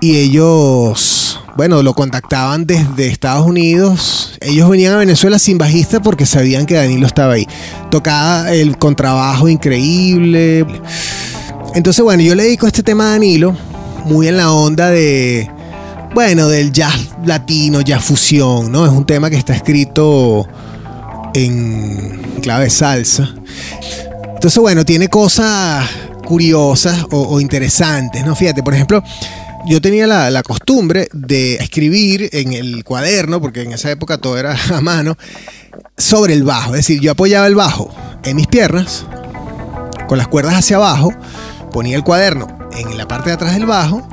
y 0.00 0.16
ellos, 0.16 1.38
bueno, 1.56 1.82
lo 1.82 1.94
contactaban 1.94 2.66
desde 2.66 3.08
Estados 3.08 3.46
Unidos. 3.46 4.38
Ellos 4.40 4.68
venían 4.68 4.94
a 4.94 4.98
Venezuela 4.98 5.38
sin 5.38 5.58
bajista 5.58 6.00
porque 6.00 6.26
sabían 6.26 6.66
que 6.66 6.74
Danilo 6.74 7.06
estaba 7.06 7.34
ahí. 7.34 7.46
Tocaba 7.90 8.50
el 8.52 8.78
contrabajo 8.78 9.48
increíble. 9.48 10.66
Entonces, 11.74 12.02
bueno, 12.02 12.22
yo 12.22 12.34
le 12.34 12.44
dedico 12.44 12.66
este 12.66 12.82
tema 12.82 13.08
a 13.08 13.10
Danilo, 13.10 13.54
muy 14.06 14.28
en 14.28 14.38
la 14.38 14.52
onda 14.52 14.90
de, 14.90 15.50
bueno, 16.14 16.48
del 16.48 16.72
jazz 16.72 17.10
latino, 17.24 17.80
jazz 17.82 18.04
fusión, 18.04 18.72
¿no? 18.72 18.86
Es 18.86 18.92
un 18.92 19.04
tema 19.04 19.30
que 19.30 19.36
está 19.36 19.54
escrito 19.54 20.48
en 21.34 22.40
clave 22.42 22.70
salsa. 22.70 23.34
Entonces, 24.40 24.58
bueno, 24.58 24.86
tiene 24.86 25.08
cosas 25.08 25.86
curiosas 26.24 27.04
o, 27.10 27.28
o 27.28 27.42
interesantes, 27.42 28.24
¿no? 28.24 28.34
Fíjate, 28.34 28.62
por 28.62 28.72
ejemplo, 28.72 29.04
yo 29.66 29.82
tenía 29.82 30.06
la, 30.06 30.42
costumbre 30.42 31.10
de 31.12 31.56
escribir 31.56 32.30
en 32.32 32.54
el 32.54 32.82
cuaderno, 32.82 33.38
porque 33.38 33.60
en 33.60 33.72
esa 33.72 33.90
época 33.90 34.16
todo 34.16 34.38
era 34.38 34.56
a 34.74 34.80
mano, 34.80 35.18
sobre 35.98 36.32
el 36.32 36.42
bajo. 36.42 36.70
Es 36.70 36.86
decir, 36.86 37.02
yo 37.02 37.12
apoyaba 37.12 37.46
el 37.46 37.54
bajo 37.54 37.94
en 38.24 38.34
mis 38.34 38.46
piernas, 38.46 39.04
con 40.08 40.16
las 40.16 40.28
cuerdas 40.28 40.54
hacia 40.54 40.76
abajo, 40.76 41.12
ponía 41.70 41.96
el 41.96 42.02
cuaderno 42.02 42.48
en 42.72 42.96
la 42.96 43.06
parte 43.06 43.28
de 43.28 43.34
atrás 43.34 43.52
del 43.52 43.66
bajo 43.66 44.08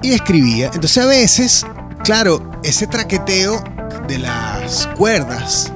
y 0.00 0.12
escribía. 0.12 0.66
Entonces 0.66 1.02
a 1.02 1.06
veces, 1.06 1.66
claro, 2.04 2.52
ese 2.62 2.86
traqueteo 2.86 3.64
de 4.06 4.20
las 4.20 4.86
cuerdas, 4.96 5.72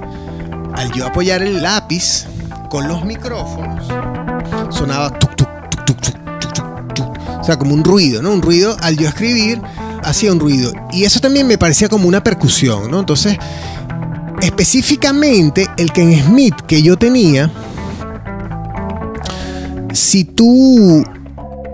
al 0.75 0.92
yo 0.92 1.08
apoyar 1.08 1.42
el 1.42 1.60
lápiz 1.60 2.25
con 2.68 2.88
los 2.88 3.04
micrófonos, 3.04 3.87
sonaba 4.70 5.11
tuk 5.11 5.37
tuk 5.37 5.49
tuk 5.87 6.06
o 7.40 7.44
sea, 7.44 7.58
como 7.58 7.75
un 7.75 7.85
ruido, 7.85 8.23
¿no? 8.23 8.32
Un 8.32 8.42
ruido, 8.42 8.76
al 8.80 8.96
yo 8.96 9.06
escribir, 9.06 9.61
hacía 10.02 10.32
un 10.32 10.40
ruido. 10.40 10.73
Y 10.90 11.04
eso 11.04 11.20
también 11.20 11.46
me 11.46 11.58
parecía 11.58 11.88
como 11.88 12.08
una 12.08 12.25
percusión, 12.25 12.90
¿no? 12.90 12.99
Entonces, 12.99 13.38
específicamente, 14.42 15.68
el 15.76 15.92
Ken 15.92 16.12
Smith 16.25 16.56
que 16.66 16.82
yo 16.82 16.96
tenía, 16.96 17.49
si 19.92 20.25
tú 20.25 21.04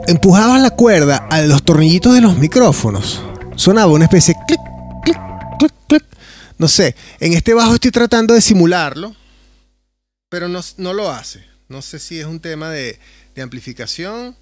empujabas 0.07 0.61
la 0.61 0.71
cuerda 0.71 1.27
a 1.31 1.41
los 1.41 1.63
tornillitos 1.63 2.13
de 2.13 2.21
los 2.21 2.37
micrófonos, 2.37 3.23
sonaba 3.57 3.93
una 3.93 4.05
especie 4.05 4.35
de 4.35 4.41
clic, 4.47 4.61
clic, 5.05 5.19
clic, 5.59 5.73
clic. 5.89 6.05
No 6.59 6.69
sé, 6.69 6.95
en 7.19 7.33
este 7.33 7.55
bajo 7.55 7.73
estoy 7.73 7.91
tratando 7.91 8.35
de 8.35 8.43
simularlo, 8.43 9.15
pero 10.33 10.49
no, 10.49 10.61
no 10.79 10.95
lo 10.95 11.11
hace. 11.11 11.45
No 11.69 11.83
sé 11.83 11.99
si 11.99 12.19
es 12.19 12.25
un 12.25 12.41
tema 12.41 12.71
de, 12.71 12.99
amplificación 13.37 14.35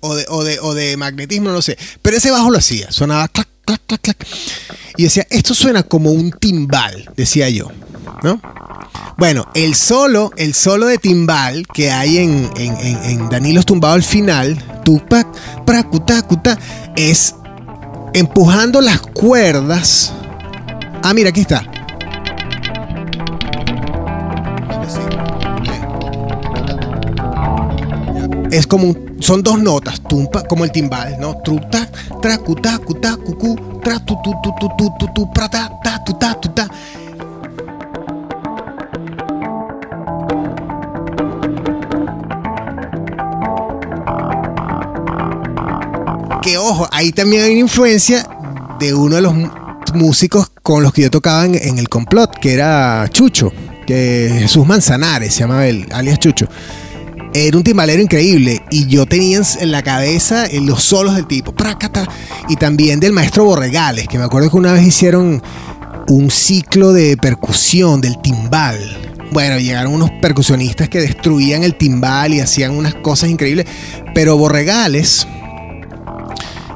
o 0.00 0.14
de, 0.16 0.26
o, 0.28 0.42
de, 0.42 0.58
o 0.58 0.74
de 0.74 0.96
magnetismo, 0.96 1.52
no 1.52 1.62
sé. 1.62 1.78
Pero 2.02 2.16
ese 2.16 2.32
bajo 2.32 2.50
lo 2.50 2.58
hacía, 2.58 2.90
sonaba 2.90 3.28
clac, 3.28 3.46
clac, 3.64 3.80
clac, 3.86 4.00
clac. 4.00 4.26
Y 4.96 5.04
decía, 5.04 5.24
esto 5.30 5.54
suena 5.54 5.84
como 5.84 6.10
un 6.10 6.32
timbal, 6.32 7.12
decía 7.16 7.48
yo, 7.48 7.70
¿no? 8.24 8.42
Bueno, 9.16 9.48
el 9.54 9.76
solo, 9.76 10.32
el 10.36 10.52
solo 10.54 10.86
de 10.86 10.98
timbal 10.98 11.64
que 11.72 11.92
hay 11.92 12.18
en, 12.18 12.50
en, 12.56 13.32
en, 13.32 13.62
Tumbado 13.62 13.94
al 13.94 14.02
final, 14.02 14.82
tupac, 14.84 15.28
pracuta, 15.64 16.58
es 16.96 17.36
empujando 18.14 18.80
las 18.80 19.00
cuerdas. 19.00 20.12
Ah, 21.04 21.14
mira, 21.14 21.28
aquí 21.28 21.42
está. 21.42 21.79
Es 28.50 28.66
como 28.66 28.88
un 28.88 29.10
son 29.20 29.42
dos 29.42 29.60
notas, 29.60 30.00
tumpa, 30.00 30.42
como 30.44 30.64
el 30.64 30.72
timbal, 30.72 31.16
¿no? 31.20 31.36
Truta, 31.42 31.88
tra, 32.20 32.38
cuta, 32.38 32.80
tra, 33.00 33.16
tu, 33.16 34.16
tu, 34.22 34.32
tu, 34.42 34.54
tu, 34.58 34.68
tu, 34.76 34.90
tu, 34.98 35.12
tu, 35.14 35.32
pra, 35.32 35.48
ta, 35.48 35.70
ta, 35.84 36.02
tu, 36.04 36.14
ta, 36.14 36.40
tu, 36.40 36.48
ta. 36.48 36.68
Que 46.42 46.56
ojo, 46.56 46.88
ahí 46.90 47.12
también 47.12 47.44
hay 47.44 47.50
una 47.52 47.60
influencia 47.60 48.26
de 48.78 48.94
uno 48.94 49.16
de 49.16 49.22
los 49.22 49.34
músicos 49.94 50.50
con 50.62 50.82
los 50.82 50.92
que 50.92 51.02
yo 51.02 51.10
tocaba 51.10 51.44
en, 51.44 51.54
en 51.54 51.78
el 51.78 51.88
complot, 51.88 52.38
que 52.40 52.54
era 52.54 53.06
Chucho, 53.12 53.52
que 53.86 54.38
Jesús 54.40 54.66
Manzanares 54.66 55.34
se 55.34 55.40
llamaba 55.40 55.66
él, 55.66 55.86
alias 55.92 56.18
Chucho 56.18 56.48
era 57.32 57.56
un 57.56 57.62
timbalero 57.62 58.02
increíble 58.02 58.62
y 58.70 58.86
yo 58.86 59.06
tenía 59.06 59.40
en 59.60 59.70
la 59.70 59.82
cabeza 59.82 60.46
los 60.52 60.82
solos 60.82 61.14
del 61.14 61.26
tipo, 61.26 61.54
y 62.48 62.56
también 62.56 63.00
del 63.00 63.12
maestro 63.12 63.44
Borregales, 63.44 64.08
que 64.08 64.18
me 64.18 64.24
acuerdo 64.24 64.50
que 64.50 64.56
una 64.56 64.72
vez 64.72 64.86
hicieron 64.86 65.42
un 66.08 66.30
ciclo 66.30 66.92
de 66.92 67.16
percusión 67.16 68.00
del 68.00 68.20
timbal. 68.20 68.78
Bueno, 69.32 69.58
llegaron 69.60 69.94
unos 69.94 70.10
percusionistas 70.20 70.88
que 70.88 71.00
destruían 71.00 71.62
el 71.62 71.76
timbal 71.76 72.34
y 72.34 72.40
hacían 72.40 72.72
unas 72.72 72.94
cosas 72.96 73.30
increíbles, 73.30 73.66
pero 74.12 74.36
Borregales 74.36 75.28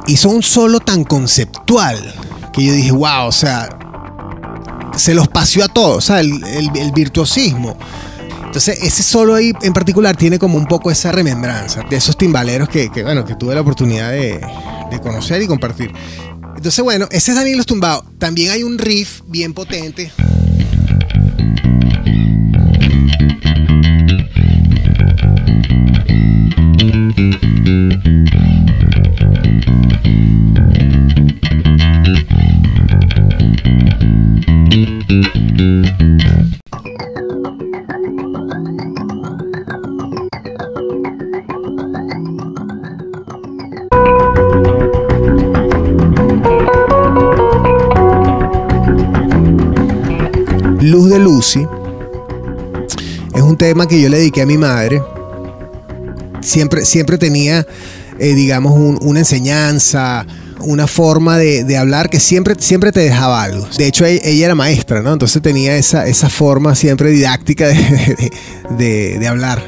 hizo 0.06 0.28
un 0.28 0.42
solo 0.42 0.78
tan 0.78 1.02
conceptual 1.02 1.98
que 2.52 2.64
yo 2.64 2.72
dije, 2.72 2.92
wow, 2.92 3.26
o 3.26 3.32
sea, 3.32 3.68
se 4.96 5.14
los 5.14 5.26
paseó 5.26 5.64
a 5.64 5.68
todos, 5.68 5.96
o 5.96 6.00
sea, 6.00 6.20
el, 6.20 6.40
el 6.44 6.92
virtuosismo. 6.92 7.76
Entonces, 8.54 8.84
ese 8.84 9.02
solo 9.02 9.34
ahí 9.34 9.52
en 9.62 9.72
particular 9.72 10.16
tiene 10.16 10.38
como 10.38 10.56
un 10.56 10.66
poco 10.66 10.88
esa 10.88 11.10
remembranza 11.10 11.82
de 11.90 11.96
esos 11.96 12.16
timbaleros 12.16 12.68
que, 12.68 12.88
bueno, 13.02 13.24
que 13.24 13.34
tuve 13.34 13.52
la 13.52 13.62
oportunidad 13.62 14.12
de, 14.12 14.40
de, 14.92 15.00
conocer 15.00 15.42
y 15.42 15.48
compartir. 15.48 15.90
Entonces, 16.56 16.84
bueno, 16.84 17.08
ese 17.10 17.32
es 17.32 17.36
Daniel 17.36 17.56
Los 17.56 17.66
Tumbados. 17.66 18.04
También 18.16 18.52
hay 18.52 18.62
un 18.62 18.78
riff 18.78 19.22
bien 19.26 19.54
potente. 19.54 20.12
Un 53.54 53.58
tema 53.58 53.86
que 53.86 54.00
yo 54.00 54.08
le 54.08 54.18
dediqué 54.18 54.42
a 54.42 54.46
mi 54.46 54.58
madre. 54.58 55.00
Siempre, 56.40 56.84
siempre 56.84 57.18
tenía, 57.18 57.64
eh, 58.18 58.34
digamos, 58.34 58.98
una 59.00 59.20
enseñanza, 59.20 60.26
una 60.58 60.88
forma 60.88 61.38
de, 61.38 61.76
hablar 61.76 62.10
que 62.10 62.18
siempre, 62.18 62.56
siempre 62.58 62.90
te 62.90 62.98
dejaba 62.98 63.44
algo. 63.44 63.64
De 63.78 63.86
hecho, 63.86 64.04
ella, 64.04 64.44
era 64.44 64.56
maestra, 64.56 65.02
¿no? 65.02 65.12
Entonces 65.12 65.40
tenía 65.40 65.76
esa, 65.76 66.08
esa 66.08 66.28
forma 66.28 66.74
siempre 66.74 67.10
didáctica 67.10 67.68
de, 68.76 69.18
de 69.20 69.28
hablar. 69.28 69.62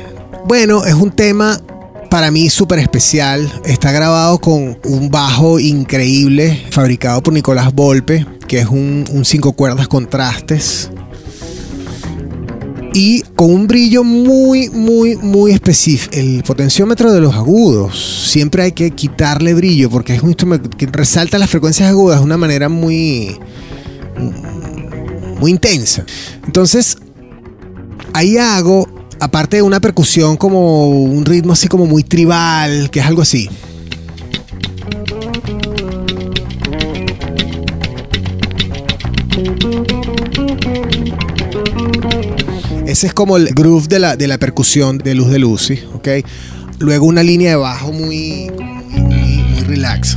Bueno, 0.47 0.85
es 0.85 0.95
un 0.95 1.13
tema 1.13 1.61
para 2.11 2.33
mí 2.33 2.51
súper 2.51 2.81
especial. 2.81 3.49
Está 3.65 3.93
grabado 3.93 4.41
con 4.41 4.79
un 4.85 5.11
bajo 5.11 5.61
increíble, 5.61 6.67
fabricado 6.71 7.23
por 7.23 7.33
Nicolás 7.33 7.73
Volpe, 7.73 8.27
que 8.49 8.59
es 8.59 8.67
un, 8.67 9.05
un 9.13 9.25
cinco 9.25 9.53
cuerdas 9.53 9.87
contrastes 9.87 10.91
y 12.97 13.21
con 13.37 13.53
un 13.53 13.67
brillo 13.67 14.03
muy, 14.03 14.71
muy, 14.71 15.17
muy 15.17 15.53
específico. 15.53 16.17
El 16.17 16.43
potenciómetro 16.43 17.13
de 17.13 17.21
los 17.21 17.35
agudos, 17.35 18.31
siempre 18.31 18.63
hay 18.63 18.73
que 18.73 18.91
quitarle 18.93 19.53
brillo 19.53 19.91
porque 19.91 20.15
es 20.15 20.23
un 20.23 20.31
instrumento 20.31 20.71
que 20.71 20.87
resalta 20.87 21.39
las 21.39 21.51
frecuencias 21.51 21.91
agudas 21.91 22.21
de 22.21 22.25
una 22.25 22.39
manera 22.39 22.71
muy, 22.71 23.39
muy 25.39 25.51
intensa. 25.51 26.07
Entonces, 26.47 26.97
ahí 28.15 28.39
hago 28.39 28.89
aparte 29.21 29.59
de 29.59 29.63
una 29.63 29.79
percusión 29.79 30.39
como 30.39 30.89
un 30.89 31.27
ritmo 31.27 31.53
así 31.53 31.69
como 31.69 31.85
muy 31.85 32.03
tribal, 32.03 32.91
que 32.91 33.01
es 33.01 33.07
algo 33.07 33.21
así. 33.21 33.51
Ese 42.97 43.09
es 43.09 43.13
como 43.13 43.37
el 43.37 43.53
groove 43.53 43.89
de 43.89 43.99
la, 43.99 44.17
de 44.17 44.27
la 44.27 44.39
percusión 44.39 44.97
de 44.97 45.15
Luz 45.15 45.29
de 45.29 45.39
Lucy, 45.39 45.81
¿ok? 45.93 46.09
Luego 46.79 47.05
una 47.05 47.23
línea 47.23 47.51
de 47.51 47.57
bajo 47.57 47.93
muy, 47.93 48.51
muy, 48.51 49.43
muy, 49.43 49.61
relax. 49.67 50.17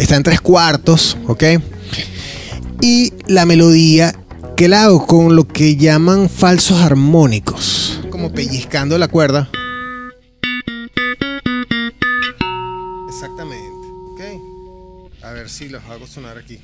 Está 0.00 0.16
en 0.16 0.24
tres 0.24 0.40
cuartos, 0.40 1.16
¿ok? 1.28 1.44
Y 2.80 3.12
la 3.28 3.46
melodía 3.46 4.16
que 4.56 4.66
la 4.66 4.82
hago 4.82 5.06
con 5.06 5.36
lo 5.36 5.46
que 5.46 5.76
llaman 5.76 6.28
falsos 6.28 6.80
armónicos, 6.80 8.00
como 8.10 8.32
pellizcando 8.32 8.98
la 8.98 9.06
cuerda. 9.06 9.48
Exactamente, 13.24 13.88
¿ok? 14.12 15.24
A 15.24 15.32
ver 15.32 15.48
si 15.48 15.70
los 15.70 15.82
hago 15.84 16.06
sonar 16.06 16.36
aquí. 16.36 16.58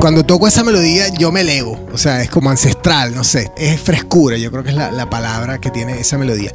Cuando 0.00 0.22
toco 0.26 0.48
esa 0.48 0.62
melodía 0.64 1.08
yo 1.18 1.32
me 1.32 1.40
elevo, 1.40 1.88
o 1.90 1.96
sea, 1.96 2.22
es 2.22 2.28
como 2.28 2.50
ancestral, 2.50 3.14
no 3.14 3.24
sé, 3.24 3.50
es 3.56 3.80
frescura, 3.80 4.36
yo 4.36 4.50
creo 4.50 4.62
que 4.62 4.70
es 4.70 4.76
la, 4.76 4.90
la 4.90 5.08
palabra 5.08 5.58
que 5.58 5.70
tiene 5.70 5.98
esa 5.98 6.18
melodía. 6.18 6.52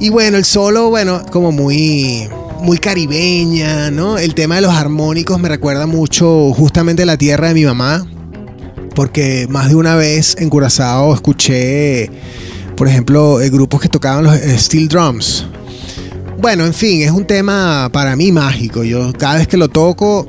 Y 0.00 0.08
bueno, 0.08 0.36
el 0.36 0.44
solo, 0.44 0.90
bueno, 0.90 1.22
como 1.30 1.52
muy, 1.52 2.28
muy 2.60 2.78
caribeña, 2.78 3.90
¿no? 3.90 4.18
El 4.18 4.34
tema 4.34 4.56
de 4.56 4.62
los 4.62 4.74
armónicos 4.74 5.38
me 5.38 5.48
recuerda 5.48 5.86
mucho 5.86 6.52
justamente 6.54 7.04
la 7.06 7.16
tierra 7.16 7.48
de 7.48 7.54
mi 7.54 7.64
mamá, 7.64 8.06
porque 8.94 9.46
más 9.48 9.68
de 9.68 9.74
una 9.74 9.96
vez 9.96 10.36
en 10.38 10.50
Curazao 10.50 11.14
escuché, 11.14 12.10
por 12.76 12.88
ejemplo, 12.88 13.40
eh, 13.40 13.50
grupos 13.50 13.80
que 13.80 13.88
tocaban 13.88 14.24
los 14.24 14.36
eh, 14.36 14.58
steel 14.58 14.88
drums. 14.88 15.46
Bueno, 16.38 16.66
en 16.66 16.74
fin, 16.74 17.02
es 17.02 17.10
un 17.10 17.26
tema 17.26 17.88
para 17.92 18.14
mí 18.16 18.32
mágico. 18.32 18.84
Yo 18.84 19.12
cada 19.12 19.36
vez 19.36 19.48
que 19.48 19.56
lo 19.56 19.68
toco 19.68 20.28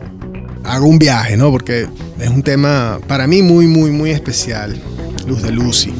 hago 0.64 0.88
un 0.88 1.00
viaje, 1.00 1.38
¿no? 1.38 1.52
Porque 1.52 1.88
es 2.20 2.30
un 2.30 2.44
tema 2.44 3.00
para 3.08 3.28
mí 3.28 3.42
muy, 3.42 3.68
muy, 3.68 3.92
muy 3.92 4.12
especial. 4.12 4.78
Luz 5.28 5.42
de 5.44 5.52
Lucy. 5.52 5.94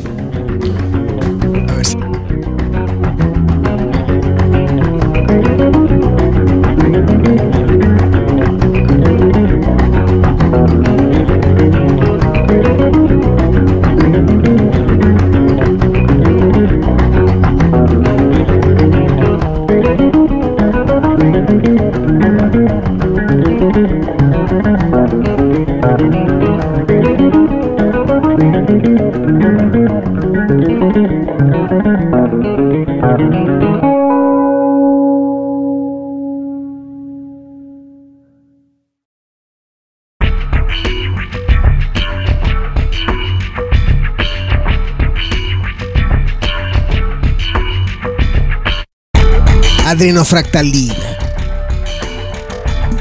Adrenofractalina. 49.98 50.94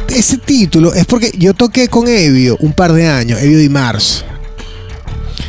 Ese 0.09 0.39
título 0.39 0.95
es 0.95 1.05
porque 1.05 1.31
yo 1.37 1.53
toqué 1.53 1.89
con 1.89 2.09
Evio 2.09 2.57
un 2.61 2.73
par 2.73 2.95
de 2.95 3.07
años, 3.07 3.39
Evio 3.43 3.59
Di 3.59 3.69
Mars. 3.69 4.25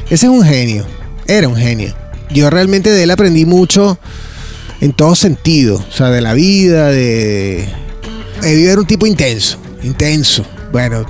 Ese 0.10 0.25
es 0.25 0.29
un 0.29 0.43
genio, 0.43 0.86
era 1.25 1.47
un 1.47 1.55
genio. 1.55 1.95
Yo 2.29 2.49
realmente 2.49 2.89
de 2.89 3.03
él 3.03 3.12
aprendí 3.12 3.45
mucho 3.45 3.97
en 4.81 4.91
todo 4.91 5.15
sentido, 5.15 5.77
o 5.77 5.91
sea, 5.93 6.10
de 6.10 6.19
la 6.19 6.33
vida, 6.33 6.88
de... 6.88 7.65
Evio 8.43 8.69
era 8.69 8.81
un 8.81 8.88
tipo 8.88 9.07
intenso, 9.07 9.57
intenso. 9.83 10.45
Bueno, 10.73 11.05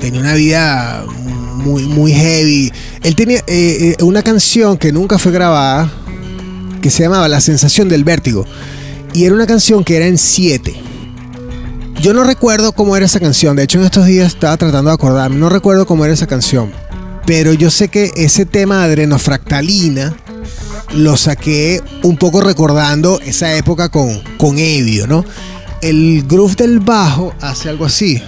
tenía 0.00 0.20
una 0.20 0.32
vida 0.32 1.04
muy, 1.52 1.82
muy 1.82 2.14
heavy. 2.14 2.72
Él 3.02 3.14
tenía 3.14 3.40
eh, 3.46 3.94
eh, 3.98 4.02
una 4.02 4.22
canción 4.22 4.78
que 4.78 4.90
nunca 4.90 5.18
fue 5.18 5.32
grabada, 5.32 5.92
que 6.80 6.88
se 6.88 7.02
llamaba 7.02 7.28
La 7.28 7.42
sensación 7.42 7.90
del 7.90 8.04
vértigo. 8.04 8.46
Y 9.14 9.24
era 9.24 9.34
una 9.34 9.46
canción 9.46 9.84
que 9.84 9.96
era 9.96 10.06
en 10.06 10.18
7. 10.18 10.74
Yo 12.00 12.12
no 12.12 12.24
recuerdo 12.24 12.72
cómo 12.72 12.96
era 12.96 13.06
esa 13.06 13.20
canción. 13.20 13.56
De 13.56 13.62
hecho, 13.62 13.78
en 13.78 13.84
estos 13.86 14.06
días 14.06 14.34
estaba 14.34 14.56
tratando 14.56 14.90
de 14.90 14.94
acordarme. 14.94 15.36
No 15.36 15.48
recuerdo 15.48 15.86
cómo 15.86 16.04
era 16.04 16.14
esa 16.14 16.26
canción. 16.26 16.70
Pero 17.26 17.52
yo 17.52 17.70
sé 17.70 17.88
que 17.88 18.12
ese 18.16 18.46
tema 18.46 18.78
de 18.78 18.84
adrenofractalina 18.84 20.14
lo 20.94 21.16
saqué 21.16 21.82
un 22.02 22.16
poco 22.16 22.40
recordando 22.40 23.20
esa 23.20 23.56
época 23.56 23.88
con, 23.88 24.20
con 24.36 24.58
Evio, 24.58 25.06
¿no? 25.06 25.24
El 25.82 26.24
groove 26.26 26.54
del 26.54 26.80
bajo 26.80 27.34
hace 27.40 27.68
algo 27.68 27.86
así. 27.86 28.22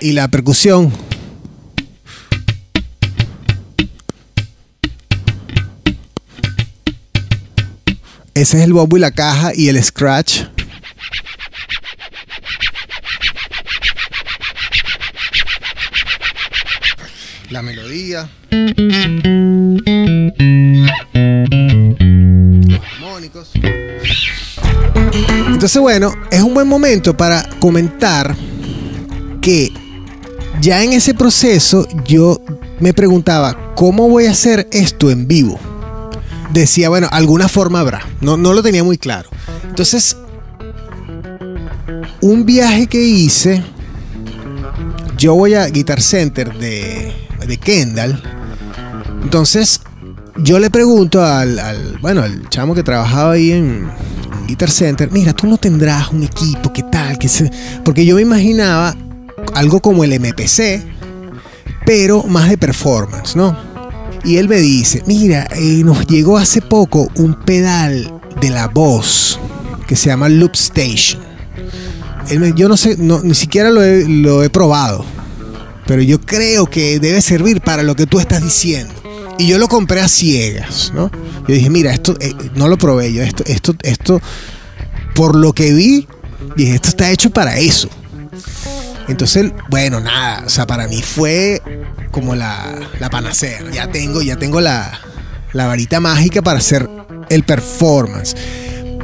Y 0.00 0.12
la 0.12 0.28
percusión. 0.28 1.07
Ese 8.38 8.58
es 8.58 8.62
el 8.62 8.72
bombo 8.72 8.96
y 8.96 9.00
la 9.00 9.10
caja 9.10 9.50
y 9.52 9.68
el 9.68 9.82
scratch. 9.82 10.42
La 17.50 17.62
melodía. 17.62 18.30
Los 18.52 18.70
armónicos. 22.94 23.50
Entonces, 25.48 25.82
bueno, 25.82 26.14
es 26.30 26.40
un 26.40 26.54
buen 26.54 26.68
momento 26.68 27.16
para 27.16 27.42
comentar 27.58 28.36
que 29.42 29.72
ya 30.60 30.84
en 30.84 30.92
ese 30.92 31.12
proceso 31.12 31.88
yo 32.04 32.40
me 32.78 32.94
preguntaba, 32.94 33.74
¿cómo 33.74 34.08
voy 34.08 34.26
a 34.26 34.30
hacer 34.30 34.68
esto 34.70 35.10
en 35.10 35.26
vivo? 35.26 35.58
Decía, 36.52 36.88
bueno, 36.88 37.08
alguna 37.10 37.48
forma 37.48 37.80
habrá. 37.80 38.06
No, 38.20 38.36
no 38.36 38.52
lo 38.52 38.62
tenía 38.62 38.82
muy 38.84 38.98
claro. 38.98 39.28
Entonces, 39.68 40.16
un 42.20 42.44
viaje 42.44 42.86
que 42.86 43.02
hice, 43.02 43.62
yo 45.16 45.34
voy 45.34 45.54
a 45.54 45.66
Guitar 45.66 46.00
Center 46.00 46.52
de, 46.54 47.12
de 47.46 47.56
Kendall. 47.58 48.22
Entonces, 49.22 49.80
yo 50.36 50.58
le 50.58 50.70
pregunto 50.70 51.22
al, 51.22 51.58
al, 51.58 51.98
bueno, 52.00 52.22
al 52.22 52.48
chamo 52.48 52.74
que 52.74 52.82
trabajaba 52.82 53.32
ahí 53.32 53.52
en, 53.52 53.90
Guitar 54.48 54.70
Center, 54.70 55.10
mira, 55.12 55.34
tú 55.34 55.46
no 55.46 55.58
tendrás 55.58 56.08
un 56.10 56.22
equipo, 56.22 56.72
¿qué 56.72 56.82
tal? 56.82 57.18
¿Qué 57.18 57.28
se? 57.28 57.50
Porque 57.84 58.06
yo 58.06 58.16
me 58.16 58.22
imaginaba 58.22 58.96
algo 59.54 59.80
como 59.80 60.04
el 60.04 60.18
MPC, 60.18 60.82
pero 61.84 62.22
más 62.22 62.48
de 62.48 62.56
performance, 62.56 63.36
¿no? 63.36 63.54
Y 64.24 64.36
él 64.36 64.48
me 64.48 64.56
dice, 64.56 65.02
mira, 65.06 65.48
eh, 65.56 65.82
nos 65.84 66.06
llegó 66.06 66.38
hace 66.38 66.60
poco 66.60 67.08
un 67.16 67.34
pedal 67.34 68.12
de 68.40 68.50
la 68.50 68.68
voz 68.68 69.38
que 69.86 69.96
se 69.96 70.06
llama 70.06 70.28
Loop 70.28 70.54
Station. 70.54 71.22
Yo 72.56 72.68
no 72.68 72.76
sé, 72.76 72.96
no, 72.98 73.22
ni 73.22 73.34
siquiera 73.34 73.70
lo 73.70 73.82
he, 73.82 74.06
lo 74.06 74.42
he 74.42 74.50
probado, 74.50 75.02
pero 75.86 76.02
yo 76.02 76.20
creo 76.20 76.66
que 76.66 77.00
debe 77.00 77.22
servir 77.22 77.62
para 77.62 77.82
lo 77.82 77.96
que 77.96 78.06
tú 78.06 78.20
estás 78.20 78.42
diciendo. 78.42 78.92
Y 79.38 79.46
yo 79.46 79.56
lo 79.58 79.68
compré 79.68 80.00
a 80.00 80.08
ciegas, 80.08 80.92
¿no? 80.94 81.10
Yo 81.46 81.54
dije, 81.54 81.70
mira, 81.70 81.92
esto 81.92 82.16
eh, 82.20 82.34
no 82.54 82.68
lo 82.68 82.76
probé 82.76 83.12
yo, 83.12 83.22
esto, 83.22 83.44
esto, 83.46 83.74
esto, 83.82 84.20
por 85.14 85.36
lo 85.36 85.54
que 85.54 85.72
vi, 85.72 86.06
dije, 86.56 86.74
esto 86.74 86.88
está 86.88 87.10
hecho 87.10 87.30
para 87.30 87.56
eso. 87.58 87.88
Entonces, 89.08 89.52
bueno, 89.70 90.00
nada, 90.00 90.44
o 90.46 90.48
sea, 90.50 90.66
para 90.66 90.86
mí 90.86 91.02
fue 91.02 91.62
como 92.10 92.34
la, 92.34 92.78
panacea. 93.10 93.60
Ya 93.72 93.90
tengo, 93.90 94.22
ya 94.22 94.36
tengo 94.36 94.60
la, 94.60 95.00
la 95.52 95.66
varita 95.66 95.98
mágica 96.00 96.42
para 96.42 96.58
hacer 96.58 96.88
el 97.30 97.42
performance. 97.44 98.36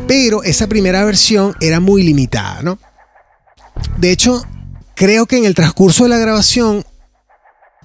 Pero 0.06 0.42
esa 0.42 0.66
primera 0.66 1.04
versión 1.04 1.54
era 1.60 1.80
muy 1.80 2.02
limitada, 2.02 2.62
¿no? 2.62 2.78
De 3.96 4.10
hecho, 4.10 4.44
creo 4.94 5.26
que 5.26 5.38
en 5.38 5.46
el 5.46 5.54
transcurso 5.54 6.04
de 6.04 6.10
la 6.10 6.18
grabación 6.18 6.84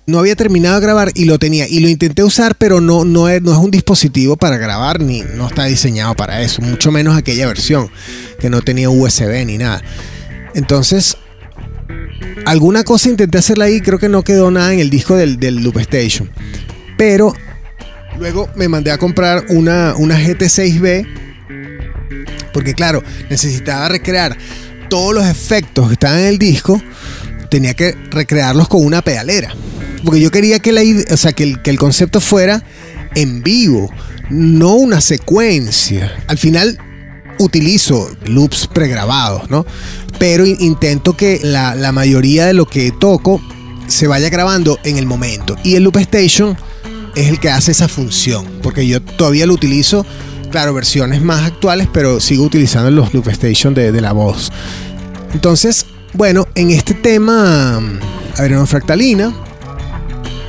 no 0.06 0.20
había 0.20 0.36
terminado 0.36 0.76
de 0.76 0.82
grabar 0.82 1.12
y 1.14 1.26
lo 1.26 1.40
tenía. 1.40 1.68
Y 1.68 1.80
lo 1.80 1.88
intenté 1.88 2.24
usar, 2.24 2.56
pero 2.56 2.82
no, 2.82 3.06
no, 3.06 3.30
es, 3.30 3.42
no 3.42 3.52
es 3.52 3.58
un 3.58 3.72
dispositivo 3.72 4.36
para 4.36 4.58
grabar, 4.58 5.00
ni 5.00 5.22
no 5.22 5.48
está 5.48 5.66
diseñado 5.66 6.16
para 6.16 6.42
eso. 6.42 6.62
Mucho 6.62 6.92
menos 6.92 7.16
aquella 7.16 7.48
versión, 7.48 7.90
que 8.40 8.50
no 8.50 8.62
tenía 8.62 8.90
USB 8.90 9.46
ni 9.46 9.58
nada. 9.58 9.82
Entonces, 10.56 11.18
alguna 12.46 12.84
cosa 12.84 13.10
intenté 13.10 13.38
hacerla 13.38 13.66
ahí, 13.66 13.82
creo 13.82 14.00
que 14.00 14.10
no 14.10 14.24
quedó 14.24 14.52
nada 14.52 14.74
en 14.74 14.80
el 14.80 14.90
disco 14.90 15.16
del, 15.16 15.38
Loop 15.64 15.78
Station. 15.80 16.30
Pero 16.98 17.34
luego 18.18 18.50
me 18.56 18.68
mandé 18.68 18.92
a 18.92 18.98
comprar 18.98 19.46
una, 19.50 19.96
una 19.96 20.20
GT6B. 20.20 21.08
Porque 22.54 22.74
claro, 22.74 23.04
necesitaba 23.30 23.90
recrear 23.90 24.38
todos 24.90 25.14
los 25.14 25.26
efectos 25.26 25.88
que 25.88 25.94
estaban 25.94 26.20
en 26.20 26.26
el 26.26 26.40
disco. 26.40 26.82
Tenía 27.50 27.74
que 27.74 27.96
recrearlos 28.10 28.68
con 28.68 28.84
una 28.84 29.02
pedalera. 29.02 29.54
Porque 30.04 30.20
yo 30.20 30.32
quería 30.32 30.60
que, 30.60 30.72
la, 30.72 30.82
o 31.12 31.18
sea, 31.18 31.34
que, 31.34 31.44
el, 31.44 31.62
que 31.62 31.70
el 31.70 31.78
concepto 31.78 32.20
fuera 32.20 32.64
en 33.16 33.44
vivo, 33.44 33.92
no 34.30 34.74
una 34.74 35.02
secuencia. 35.02 36.12
Al 36.28 36.38
final 36.38 36.80
utilizo 37.38 38.10
loops 38.26 38.68
pregrabados, 38.68 39.50
¿no? 39.50 39.66
Pero 40.20 40.46
intento 40.46 41.16
que 41.16 41.40
la, 41.42 41.92
mayoría 41.92 42.46
de 42.46 42.54
lo 42.54 42.66
que 42.66 42.92
toco 42.92 43.42
se 43.88 44.08
vaya 44.08 44.30
grabando 44.30 44.78
en 44.84 44.98
el 44.98 45.06
momento. 45.06 45.56
Y 45.64 45.76
el 45.76 45.84
Loop 45.84 45.98
Station 45.98 46.58
es 47.16 47.30
el 47.30 47.40
que 47.40 47.50
hace 47.50 47.72
esa 47.72 47.88
función, 47.88 48.46
porque 48.62 48.86
yo 48.86 49.02
todavía 49.02 49.46
lo 49.46 49.54
utilizo, 49.54 50.06
claro, 50.52 50.74
versiones 50.74 51.22
más 51.22 51.44
actuales, 51.44 51.88
pero 51.92 52.20
sigo 52.20 52.44
utilizando 52.44 52.92
los 52.92 53.14
Loop 53.14 53.30
Station 53.30 53.74
de, 53.74 53.92
la 54.00 54.12
voz. 54.12 54.52
Entonces, 55.34 55.86
bueno, 56.14 56.48
en 56.56 56.72
este 56.72 56.94
tema, 56.94 57.78
a 58.38 58.42
ver, 58.42 58.52
en 58.52 58.68
fractalina, 58.68 59.34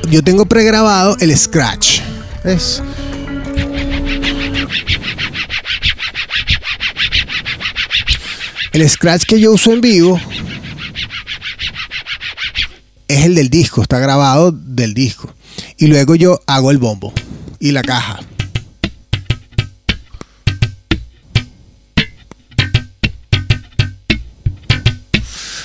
yo 0.09 0.21
tengo 0.21 0.45
pregrabado 0.45 1.15
el 1.19 1.35
scratch. 1.35 2.01
¿Ves? 2.43 2.81
El 8.73 8.89
scratch 8.89 9.25
que 9.25 9.39
yo 9.39 9.51
uso 9.51 9.73
en 9.73 9.81
vivo 9.81 10.19
es 13.07 13.25
el 13.25 13.35
del 13.35 13.49
disco, 13.49 13.81
está 13.81 13.99
grabado 13.99 14.51
del 14.51 14.93
disco. 14.93 15.33
Y 15.77 15.87
luego 15.87 16.15
yo 16.15 16.39
hago 16.47 16.71
el 16.71 16.77
bombo 16.77 17.13
y 17.59 17.71
la 17.71 17.81
caja. 17.81 18.19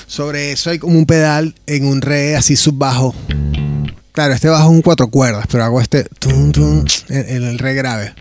Sobre 0.08 0.50
eso 0.50 0.70
hay 0.70 0.78
como 0.78 0.98
un 0.98 1.06
pedal 1.06 1.54
en 1.66 1.84
un 1.84 2.00
re 2.00 2.36
así 2.36 2.56
subbajo. 2.56 3.14
Claro, 4.12 4.32
este 4.32 4.48
bajo 4.48 4.70
es 4.70 4.70
un 4.70 4.80
cuatro 4.80 5.08
cuerdas, 5.08 5.46
pero 5.50 5.62
hago 5.62 5.80
este 5.80 6.06
en, 7.08 7.44
el 7.44 7.58
re 7.58 7.74
grave. 7.74 8.14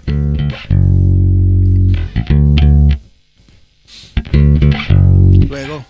Luego 5.56 5.86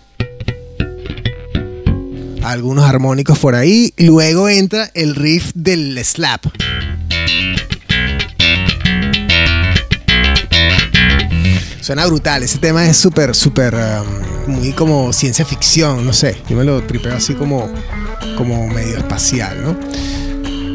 algunos 2.46 2.84
armónicos 2.84 3.38
por 3.38 3.54
ahí. 3.54 3.92
Y 3.96 4.04
luego 4.04 4.48
entra 4.48 4.90
el 4.94 5.14
riff 5.14 5.50
del 5.54 6.02
slap. 6.04 6.46
Suena 11.80 12.06
brutal, 12.06 12.42
ese 12.42 12.58
tema 12.58 12.84
es 12.88 12.96
súper, 12.96 13.34
súper, 13.34 13.74
um, 13.74 14.52
muy 14.54 14.72
como 14.72 15.12
ciencia 15.12 15.44
ficción, 15.44 16.04
no 16.04 16.12
sé, 16.12 16.36
yo 16.48 16.56
me 16.56 16.64
lo 16.64 16.82
tripeo 16.82 17.14
así 17.14 17.34
como, 17.34 17.70
como 18.36 18.66
medio 18.66 18.96
espacial, 18.96 19.62
¿no? 19.62 19.78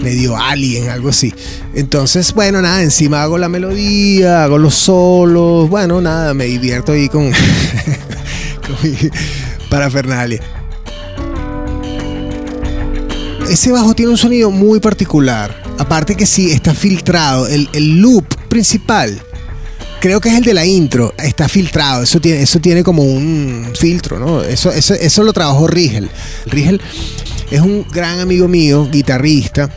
Medio 0.01 0.37
alien, 0.37 0.89
algo 0.89 1.09
así. 1.09 1.33
Entonces, 1.75 2.33
bueno, 2.33 2.61
nada, 2.61 2.81
encima 2.81 3.23
hago 3.23 3.37
la 3.37 3.49
melodía, 3.49 4.45
hago 4.45 4.57
los 4.57 4.73
solos, 4.73 5.69
bueno, 5.69 5.99
nada, 5.99 6.33
me 6.33 6.45
divierto 6.45 6.93
ahí 6.93 7.09
con, 7.09 7.33
con 8.75 8.91
mi 8.91 8.97
parafernalia. 9.69 10.41
Ese 13.49 13.71
bajo 13.71 13.93
tiene 13.93 14.11
un 14.11 14.17
sonido 14.17 14.51
muy 14.51 14.79
particular. 14.79 15.61
Aparte 15.77 16.15
que 16.15 16.25
sí, 16.25 16.51
está 16.51 16.73
filtrado. 16.73 17.47
El, 17.47 17.69
el 17.73 17.99
loop 17.99 18.25
principal 18.47 19.21
creo 20.01 20.19
que 20.19 20.29
es 20.29 20.35
el 20.35 20.43
de 20.43 20.55
la 20.55 20.65
intro, 20.65 21.13
está 21.17 21.47
filtrado, 21.47 22.03
eso 22.03 22.19
tiene, 22.19 22.41
eso 22.41 22.59
tiene 22.59 22.83
como 22.83 23.03
un 23.03 23.71
filtro, 23.79 24.19
¿no? 24.19 24.41
Eso, 24.41 24.71
eso, 24.71 24.95
eso 24.95 25.23
lo 25.23 25.31
trabajó 25.31 25.67
Rigel. 25.67 26.09
Rigel 26.47 26.81
es 27.51 27.61
un 27.61 27.85
gran 27.89 28.19
amigo 28.19 28.47
mío, 28.47 28.89
guitarrista, 28.91 29.69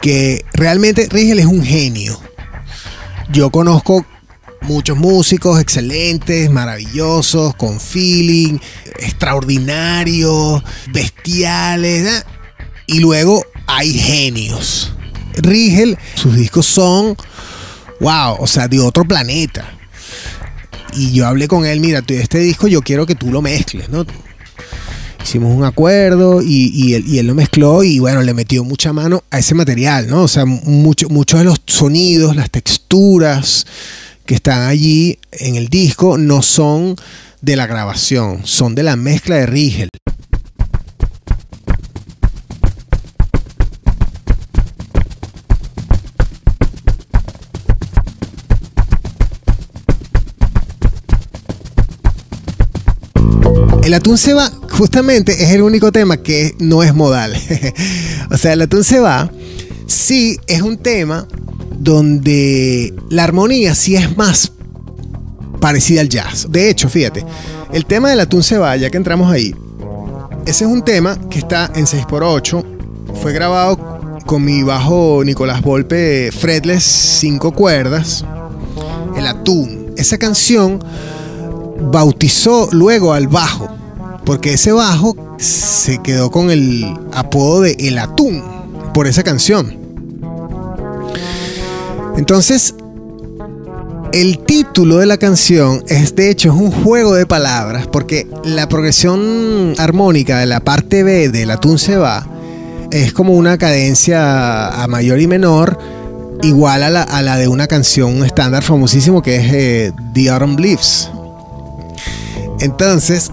que 0.00 0.44
realmente 0.52 1.08
Rigel 1.10 1.40
es 1.40 1.46
un 1.46 1.64
genio. 1.64 2.18
Yo 3.32 3.50
conozco 3.50 4.06
muchos 4.66 4.96
músicos 4.96 5.60
excelentes, 5.60 6.50
maravillosos, 6.50 7.54
con 7.54 7.80
feeling, 7.80 8.58
extraordinarios, 8.98 10.62
bestiales, 10.92 12.06
¿eh? 12.06 12.22
y 12.86 13.00
luego 13.00 13.44
hay 13.66 13.92
genios. 13.92 14.92
Rigel, 15.36 15.96
sus 16.14 16.34
discos 16.34 16.66
son 16.66 17.16
wow, 18.00 18.36
o 18.38 18.46
sea, 18.46 18.68
de 18.68 18.80
otro 18.80 19.04
planeta. 19.04 19.72
Y 20.94 21.12
yo 21.12 21.26
hablé 21.26 21.48
con 21.48 21.64
él, 21.66 21.80
mira, 21.80 22.02
este 22.06 22.38
disco 22.38 22.68
yo 22.68 22.82
quiero 22.82 23.06
que 23.06 23.14
tú 23.14 23.30
lo 23.30 23.42
mezcles, 23.42 23.88
¿no? 23.88 24.04
Hicimos 25.22 25.54
un 25.54 25.64
acuerdo 25.64 26.40
y, 26.40 26.94
él, 26.94 27.26
lo 27.26 27.34
mezcló 27.34 27.82
y 27.82 27.98
bueno, 27.98 28.22
le 28.22 28.32
metió 28.32 28.62
mucha 28.62 28.92
mano 28.92 29.24
a 29.30 29.40
ese 29.40 29.54
material, 29.54 30.08
¿no? 30.08 30.22
O 30.22 30.28
sea, 30.28 30.44
mucho, 30.44 31.08
muchos 31.08 31.40
de 31.40 31.44
los 31.44 31.60
sonidos, 31.66 32.36
las 32.36 32.50
texturas 32.50 33.66
que 34.26 34.34
están 34.34 34.62
allí 34.62 35.18
en 35.30 35.54
el 35.54 35.68
disco 35.68 36.18
no 36.18 36.42
son 36.42 36.96
de 37.40 37.56
la 37.56 37.66
grabación, 37.66 38.40
son 38.44 38.74
de 38.74 38.82
la 38.82 38.96
mezcla 38.96 39.36
de 39.36 39.46
Rigel. 39.46 39.88
El 53.84 53.94
atún 53.94 54.18
se 54.18 54.34
va, 54.34 54.50
justamente 54.72 55.44
es 55.44 55.52
el 55.52 55.62
único 55.62 55.92
tema 55.92 56.16
que 56.16 56.56
no 56.58 56.82
es 56.82 56.92
modal. 56.92 57.32
o 58.32 58.36
sea, 58.36 58.54
el 58.54 58.62
atún 58.62 58.82
se 58.82 58.98
va, 58.98 59.30
sí 59.86 60.36
es 60.48 60.62
un 60.62 60.78
tema 60.78 61.28
donde 61.78 62.94
la 63.10 63.24
armonía 63.24 63.74
sí 63.74 63.96
es 63.96 64.16
más 64.16 64.52
parecida 65.60 66.00
al 66.00 66.08
jazz. 66.08 66.46
De 66.50 66.70
hecho, 66.70 66.88
fíjate, 66.88 67.24
el 67.72 67.86
tema 67.86 68.10
del 68.10 68.20
atún 68.20 68.42
se 68.42 68.58
va, 68.58 68.76
ya 68.76 68.90
que 68.90 68.96
entramos 68.96 69.30
ahí, 69.30 69.54
ese 70.46 70.64
es 70.64 70.70
un 70.70 70.82
tema 70.82 71.18
que 71.28 71.38
está 71.38 71.70
en 71.74 71.86
6x8, 71.86 72.64
fue 73.20 73.32
grabado 73.32 74.20
con 74.26 74.44
mi 74.44 74.62
bajo 74.62 75.22
Nicolás 75.24 75.62
Volpe 75.62 76.30
fretless 76.32 76.84
5 76.84 77.52
cuerdas, 77.52 78.24
el 79.16 79.26
atún. 79.26 79.92
Esa 79.96 80.18
canción 80.18 80.78
bautizó 81.90 82.68
luego 82.72 83.12
al 83.12 83.28
bajo, 83.28 83.68
porque 84.24 84.54
ese 84.54 84.72
bajo 84.72 85.16
se 85.38 85.98
quedó 85.98 86.30
con 86.30 86.50
el 86.50 86.84
apodo 87.12 87.62
de 87.62 87.76
El 87.78 87.98
Atún 87.98 88.42
por 88.94 89.06
esa 89.06 89.22
canción. 89.22 89.85
Entonces, 92.16 92.74
el 94.12 94.38
título 94.38 94.96
de 94.96 95.06
la 95.06 95.18
canción 95.18 95.84
es 95.88 96.16
de 96.16 96.30
hecho 96.30 96.50
es 96.50 96.54
un 96.54 96.70
juego 96.70 97.14
de 97.14 97.26
palabras 97.26 97.86
porque 97.86 98.26
la 98.44 98.68
progresión 98.68 99.74
armónica 99.78 100.38
de 100.38 100.46
la 100.46 100.60
parte 100.60 101.02
B 101.02 101.28
del 101.28 101.50
Atún 101.50 101.78
se 101.78 101.96
va 101.96 102.26
es 102.90 103.12
como 103.12 103.32
una 103.34 103.58
cadencia 103.58 104.68
a 104.68 104.86
mayor 104.86 105.20
y 105.20 105.26
menor 105.26 105.78
igual 106.42 106.82
a 106.82 106.90
la, 107.22 107.36
de 107.36 107.48
una 107.48 107.66
canción 107.66 108.24
estándar 108.24 108.62
famosísimo 108.62 109.22
que 109.22 109.36
es 109.36 109.52
eh, 109.52 109.92
The 110.14 110.30
Autumn 110.30 110.56
Leaves. 110.56 111.10
Entonces, 112.60 113.32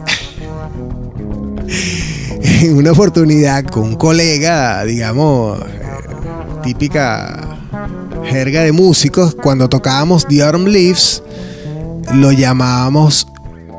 en 2.41 2.75
una 2.75 2.91
oportunidad 2.91 3.63
con 3.65 3.83
un 3.83 3.95
colega, 3.95 4.83
digamos, 4.83 5.59
eh, 5.61 5.63
típica 6.63 7.52
jerga 8.25 8.61
de 8.61 8.71
músicos, 8.71 9.35
cuando 9.35 9.69
tocábamos 9.69 10.27
The 10.27 10.43
Autumn 10.43 10.65
Leaves, 10.65 11.23
lo 12.13 12.31
llamábamos 12.31 13.27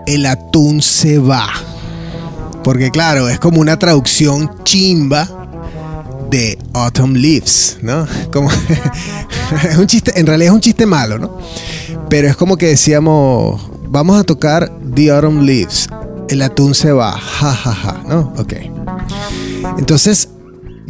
el 0.06 0.26
atún 0.26 0.82
se 0.82 1.18
va. 1.18 1.48
Porque 2.62 2.90
claro, 2.90 3.28
es 3.28 3.38
como 3.38 3.60
una 3.60 3.78
traducción 3.78 4.50
chimba 4.64 5.28
de 6.30 6.58
Autumn 6.72 7.14
Leaves, 7.14 7.78
¿no? 7.82 8.06
Como 8.32 8.50
es 9.70 9.76
un 9.76 9.86
chiste, 9.86 10.18
en 10.18 10.26
realidad 10.26 10.48
es 10.48 10.54
un 10.54 10.60
chiste 10.60 10.86
malo, 10.86 11.18
¿no? 11.18 11.38
Pero 12.08 12.28
es 12.28 12.36
como 12.36 12.56
que 12.56 12.66
decíamos, 12.66 13.60
vamos 13.88 14.18
a 14.18 14.24
tocar 14.24 14.72
The 14.94 15.10
Autumn 15.10 15.44
Leaves. 15.44 15.88
El 16.28 16.42
atún 16.42 16.74
se 16.74 16.92
va, 16.92 17.12
ja, 17.12 17.54
ja, 17.54 17.74
ja, 17.74 18.02
¿no? 18.08 18.32
Ok. 18.38 18.54
Entonces, 19.78 20.28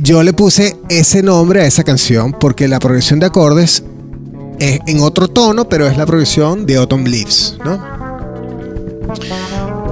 yo 0.05 0.23
le 0.23 0.35
puse 0.35 0.77
ese 0.91 1.23
nombre 1.23 1.63
a 1.63 1.67
esa 1.67 1.83
canción 1.83 2.33
porque 2.39 2.69
la 2.69 2.79
progresión 2.79 3.21
de 3.21 3.27
acordes 3.27 3.83
es 4.59 4.79
en 4.87 5.01
otro 5.01 5.29
tono, 5.29 5.67
pero 5.67 5.87
es 5.87 5.97
la 5.97 6.05
progresión 6.05 6.67
de 6.67 6.77
Autumn 6.77 7.05
Leaves, 7.05 7.57
¿no? 7.65 7.83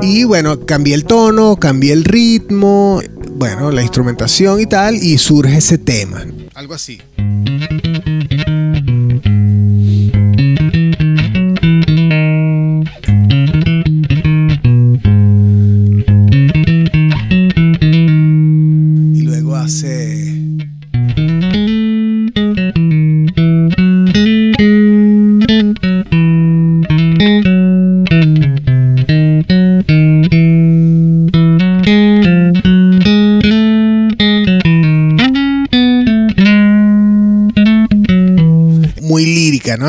Y 0.03 0.25
bueno, 0.25 0.61
cambié 0.67 0.95
el 0.95 1.07
tono, 1.07 1.57
cambié 1.57 1.95
el 1.95 2.05
ritmo, 2.05 3.01
bueno, 3.37 3.71
la 3.71 3.81
instrumentación 3.81 4.61
y 4.61 4.67
tal, 4.67 4.97
y 4.97 5.17
surge 5.17 5.57
ese 5.57 5.79
tema. 5.79 6.27
Algo 6.55 6.75
así. 6.75 7.01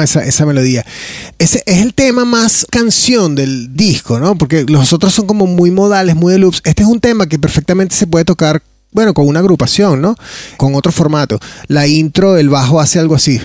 Esa, 0.03 0.45
melodía. 0.45 0.85
Ese 1.39 1.63
es 1.65 1.81
el 1.81 1.93
tema 1.93 2.25
más 2.25 2.65
canción 2.69 3.35
del 3.35 3.75
disco, 3.75 4.19
¿no? 4.19 4.37
Porque 4.37 4.65
los 4.67 4.91
otros 4.93 5.13
son 5.13 5.27
como 5.27 5.47
muy 5.47 5.71
modales, 5.71 6.15
muy 6.15 6.33
de 6.33 6.39
loops. 6.39 6.61
Este 6.65 6.83
es 6.83 6.89
un 6.89 6.99
tema 6.99 7.27
que 7.27 7.39
perfectamente 7.39 7.95
se 7.95 8.07
puede 8.07 8.25
tocar, 8.25 8.61
bueno, 8.91 9.13
con 9.13 9.27
una 9.27 9.39
agrupación, 9.39 10.01
¿no? 10.01 10.15
Con 10.57 10.75
otro 10.75 10.91
formato. 10.91 11.39
La 11.67 11.87
intro, 11.87 12.37
el 12.37 12.49
bajo 12.49 12.79
hace 12.79 12.99
algo 12.99 13.15
así. 13.15 13.39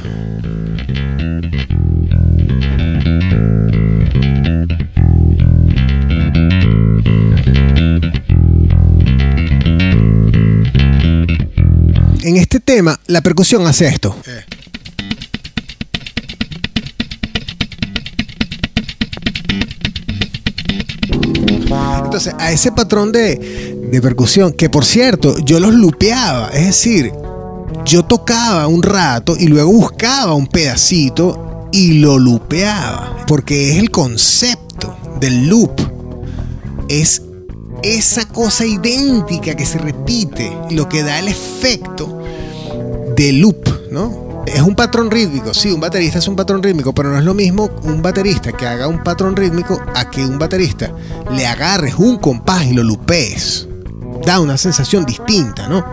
En 12.22 12.36
este 12.36 12.60
tema, 12.60 12.98
la 13.06 13.22
percusión 13.22 13.66
hace 13.66 13.86
esto. 13.86 14.14
Eh. 14.26 14.57
Entonces, 22.02 22.34
a 22.38 22.50
ese 22.50 22.72
patrón 22.72 23.12
de, 23.12 23.98
percusión, 24.02 24.52
que 24.52 24.70
por 24.70 24.84
cierto, 24.84 25.38
yo 25.38 25.60
los 25.60 25.74
lupeaba, 25.74 26.50
es 26.50 26.66
decir, 26.66 27.12
yo 27.84 28.04
tocaba 28.04 28.66
un 28.66 28.82
rato 28.82 29.36
y 29.38 29.46
luego 29.46 29.70
buscaba 29.70 30.34
un 30.34 30.46
pedacito 30.46 31.68
y 31.72 31.94
lo 31.94 32.18
lupeaba, 32.18 33.24
porque 33.26 33.72
es 33.72 33.78
el 33.78 33.90
concepto 33.90 34.96
del 35.20 35.48
loop, 35.48 35.72
es 36.88 37.22
esa 37.82 38.26
cosa 38.28 38.64
idéntica 38.64 39.54
que 39.54 39.66
se 39.66 39.78
repite, 39.78 40.56
lo 40.70 40.88
que 40.88 41.02
da 41.02 41.18
el 41.18 41.28
efecto 41.28 42.22
de 43.16 43.32
loop, 43.32 43.90
¿no? 43.90 44.27
Es 44.54 44.62
un 44.62 44.74
patrón 44.74 45.10
rítmico, 45.10 45.52
sí, 45.52 45.70
un 45.70 45.80
baterista 45.80 46.18
es 46.18 46.28
un 46.28 46.34
patrón 46.34 46.62
rítmico, 46.62 46.94
pero 46.94 47.10
no 47.10 47.18
es 47.18 47.24
lo 47.24 47.34
mismo 47.34 47.70
un 47.82 48.00
baterista 48.00 48.52
que 48.52 48.66
haga 48.66 48.88
un 48.88 49.02
patrón 49.04 49.36
rítmico 49.36 49.80
a 49.94 50.10
que 50.10 50.24
un 50.24 50.38
baterista 50.38 50.92
le 51.30 51.46
agarres 51.46 51.94
un 51.96 52.16
compás 52.18 52.64
y 52.64 52.72
lo 52.72 52.82
lupees. 52.82 53.68
Da 54.24 54.40
una 54.40 54.56
sensación 54.56 55.04
distinta, 55.04 55.68
¿no? 55.68 55.84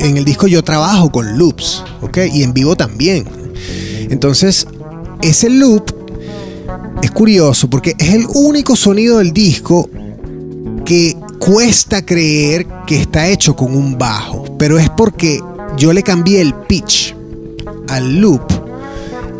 En 0.00 0.16
el 0.16 0.24
disco 0.24 0.46
yo 0.46 0.62
trabajo 0.62 1.10
con 1.10 1.38
loops, 1.38 1.84
¿ok? 2.02 2.18
Y 2.32 2.42
en 2.42 2.52
vivo 2.52 2.76
también. 2.76 3.26
Entonces, 4.10 4.66
ese 5.22 5.48
loop 5.48 5.92
es 7.02 7.10
curioso 7.10 7.70
porque 7.70 7.94
es 7.98 8.14
el 8.14 8.26
único 8.34 8.76
sonido 8.76 9.18
del 9.18 9.32
disco 9.32 9.88
que 10.84 11.16
cuesta 11.38 12.04
creer 12.04 12.66
que 12.86 13.00
está 13.00 13.28
hecho 13.28 13.54
con 13.54 13.76
un 13.76 13.98
bajo, 13.98 14.44
pero 14.58 14.78
es 14.78 14.90
porque 14.90 15.40
yo 15.76 15.92
le 15.92 16.02
cambié 16.02 16.40
el 16.40 16.54
pitch 16.54 17.17
al 17.88 18.16
loop 18.16 18.42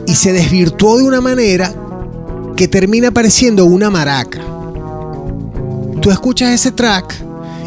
y 0.07 0.15
se 0.15 0.33
desvirtuó 0.33 0.99
de 0.99 1.05
una 1.05 1.21
manera 1.21 1.75
que 2.57 2.69
termina 2.69 3.11
pareciendo 3.11 3.65
una 3.65 3.91
maraca. 3.91 4.41
Tú 6.01 6.11
escuchas 6.11 6.51
ese 6.51 6.73
track 6.73 7.15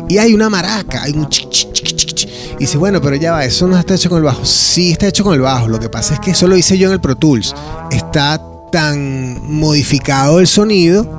y 0.10 0.18
hay 0.18 0.34
una 0.34 0.50
maraca, 0.50 1.04
hay 1.04 1.14
un 1.14 1.28
y 2.62 2.66
dices, 2.66 2.78
bueno, 2.78 3.02
pero 3.02 3.16
ya 3.16 3.32
va, 3.32 3.44
eso 3.44 3.68
no 3.68 3.76
está 3.76 3.96
hecho 3.96 4.08
con 4.08 4.20
el 4.20 4.24
bajo. 4.24 4.46
Sí 4.46 4.92
está 4.92 5.08
hecho 5.08 5.24
con 5.24 5.34
el 5.34 5.42
bajo, 5.42 5.68
lo 5.68 5.80
que 5.80 5.90
pasa 5.90 6.14
es 6.14 6.20
que 6.20 6.32
eso 6.32 6.48
lo 6.48 6.56
hice 6.56 6.78
yo 6.78 6.90
en 6.90 6.94
el 6.94 7.02
Pro 7.02 7.16
Tools. 7.16 7.56
Está 7.90 8.40
tan 8.72 9.52
modificado 9.52 10.40
el 10.40 10.46
sonido 10.46 11.10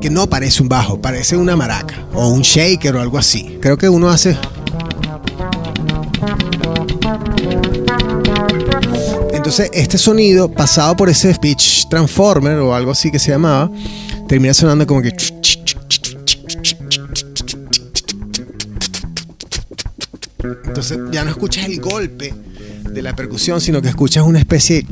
que 0.00 0.08
no 0.08 0.26
parece 0.26 0.62
un 0.62 0.68
bajo, 0.70 1.00
parece 1.02 1.36
una 1.36 1.54
maraca 1.54 2.06
o 2.14 2.28
un 2.28 2.40
shaker 2.40 2.96
o 2.96 3.00
algo 3.02 3.18
así. 3.18 3.58
Creo 3.60 3.76
que 3.76 3.90
uno 3.90 4.08
hace 4.08 4.38
Entonces, 9.32 9.70
este 9.72 9.98
sonido, 9.98 10.50
pasado 10.50 10.96
por 10.96 11.08
ese 11.08 11.34
pitch 11.34 11.88
transformer 11.88 12.58
o 12.58 12.74
algo 12.74 12.90
así 12.90 13.10
que 13.10 13.18
se 13.18 13.30
llamaba, 13.30 13.70
termina 14.28 14.52
sonando 14.52 14.86
como 14.86 15.02
que. 15.02 15.12
Entonces, 20.64 20.98
ya 21.10 21.24
no 21.24 21.30
escuchas 21.30 21.66
el 21.66 21.80
golpe 21.80 22.34
de 22.90 23.02
la 23.02 23.14
percusión, 23.14 23.60
sino 23.60 23.80
que 23.80 23.88
escuchas 23.88 24.24
una 24.24 24.38
especie 24.38 24.82
de. 24.82 24.86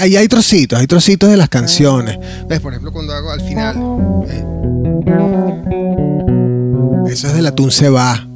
Ahí, 0.00 0.16
hay 0.16 0.28
trocitos, 0.28 0.78
hay 0.78 0.86
trocitos 0.86 1.30
de 1.30 1.36
las 1.36 1.48
canciones. 1.48 2.18
¿Ves? 2.48 2.60
Por 2.60 2.72
ejemplo, 2.72 2.92
cuando 2.92 3.12
hago 3.12 3.30
al 3.30 3.40
final. 3.40 3.76
Eso 7.06 7.26
es 7.26 7.34
de 7.34 7.42
la 7.42 7.54
Tun 7.54 7.70
se 7.70 7.88
va. 7.88 8.26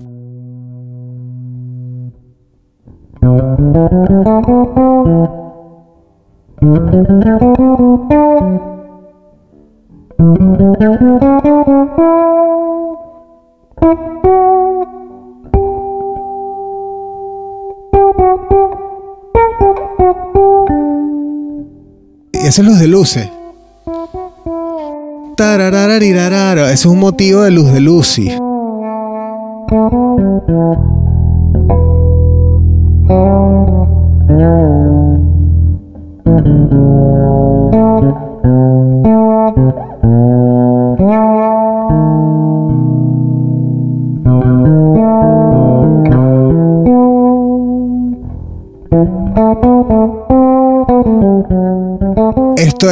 Es 22.62 22.68
luz 22.68 22.78
de 22.78 22.86
luces. 22.86 23.28
Ese 26.66 26.74
es 26.74 26.86
un 26.86 27.00
motivo 27.00 27.42
de 27.42 27.50
luz 27.50 27.72
de 27.72 27.80
Lucy. 27.80 28.30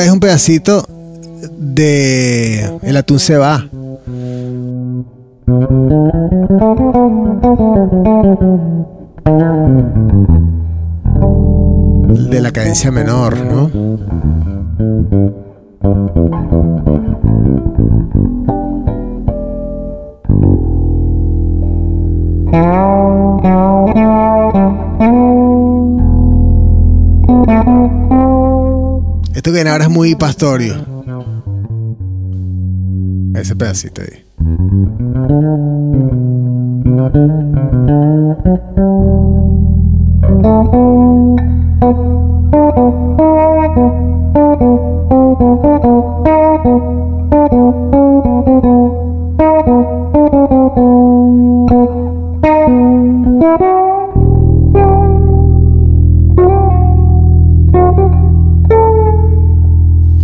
Es 0.01 0.11
un 0.11 0.21
pedacito 0.21 0.85
de 1.59 2.79
El 2.83 2.97
atún 2.97 3.19
se 3.19 3.37
va. 3.37 3.69
De 12.31 12.41
la 12.41 12.51
cadencia 12.53 12.91
menor, 12.91 13.39
¿no? 13.45 13.92
Que 29.53 29.69
ahora 29.69 29.85
es 29.85 29.91
muy 29.91 30.15
pastorio. 30.15 30.75
Ese 33.35 33.57
pedacito 33.57 34.03
ahí. 34.03 34.25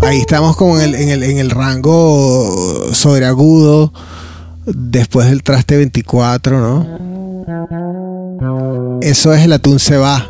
Ahí 0.09 0.21
estamos 0.21 0.57
como 0.57 0.79
en 0.79 0.85
el, 0.85 0.94
en 0.94 1.11
el, 1.11 1.23
en 1.23 1.37
el 1.37 1.51
rango 1.51 2.94
sobreagudo 2.94 3.92
después 4.64 5.29
del 5.29 5.42
traste 5.42 5.77
24, 5.77 6.61
¿no? 6.62 6.87
Eso 9.03 9.35
es 9.35 9.44
el 9.44 9.53
atún 9.53 9.79
se 9.79 9.99
va 9.99 10.27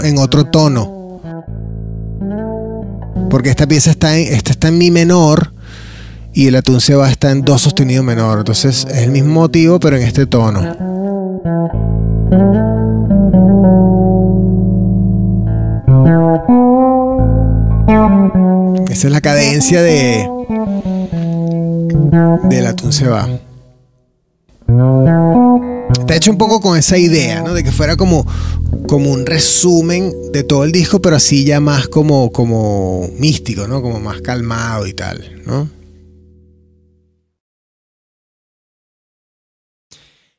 en 0.00 0.18
otro 0.18 0.46
tono. 0.46 1.20
Porque 3.30 3.50
esta 3.50 3.68
pieza 3.68 3.92
está 3.92 4.18
en, 4.18 4.34
esta 4.34 4.50
está 4.50 4.66
en 4.66 4.78
mi 4.78 4.90
menor 4.90 5.52
y 6.32 6.48
el 6.48 6.56
atún 6.56 6.80
se 6.80 6.96
va 6.96 7.08
está 7.08 7.30
en 7.30 7.42
do 7.42 7.58
sostenido 7.58 8.02
menor. 8.02 8.38
Entonces 8.38 8.84
es 8.90 9.02
el 9.04 9.12
mismo 9.12 9.42
motivo 9.42 9.78
pero 9.78 9.96
en 9.96 10.02
este 10.02 10.26
tono. 10.26 10.96
Esa 18.96 19.08
es 19.08 19.12
la 19.12 19.20
cadencia 19.20 19.82
de 19.82 20.26
del 22.48 22.66
atún 22.66 22.94
se 22.94 23.06
va. 23.06 23.28
Está 25.92 26.16
hecho 26.16 26.30
un 26.30 26.38
poco 26.38 26.62
con 26.62 26.78
esa 26.78 26.96
idea, 26.96 27.42
¿no? 27.42 27.52
De 27.52 27.62
que 27.62 27.72
fuera 27.72 27.96
como, 27.96 28.26
como 28.88 29.10
un 29.10 29.26
resumen 29.26 30.14
de 30.32 30.44
todo 30.44 30.64
el 30.64 30.72
disco, 30.72 31.02
pero 31.02 31.16
así 31.16 31.44
ya 31.44 31.60
más 31.60 31.88
como, 31.88 32.32
como 32.32 33.06
místico, 33.18 33.68
¿no? 33.68 33.82
Como 33.82 34.00
más 34.00 34.22
calmado 34.22 34.86
y 34.86 34.94
tal, 34.94 35.42
¿no? 35.44 35.68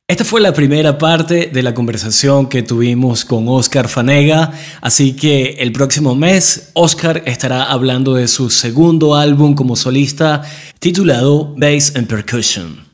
Esta 0.10 0.24
fue 0.24 0.39
la 0.39 0.54
primera 0.54 0.98
parte 0.98 1.50
de 1.52 1.62
la 1.62 1.74
conversación 1.74 2.48
que 2.48 2.63
tuvimos 2.63 3.26
con 3.26 3.46
Oscar 3.50 3.89
Fanega, 3.89 4.54
así 4.80 5.17
que 5.17 5.58
el 5.60 5.74
próximo 5.74 6.15
mes 6.15 6.70
Oscar 6.76 7.24
estará 7.26 7.65
hablando 7.65 8.13
de 8.13 8.30
su 8.30 8.50
segundo 8.50 9.15
álbum 9.15 9.54
como 9.54 9.76
solista 9.76 10.43
titulado 10.80 11.54
Bass 11.58 11.93
and 11.98 12.08
Percussion. 12.08 12.88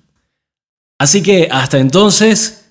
Así 1.00 1.22
que 1.22 1.50
hasta 1.52 1.78
entonces, 1.78 2.66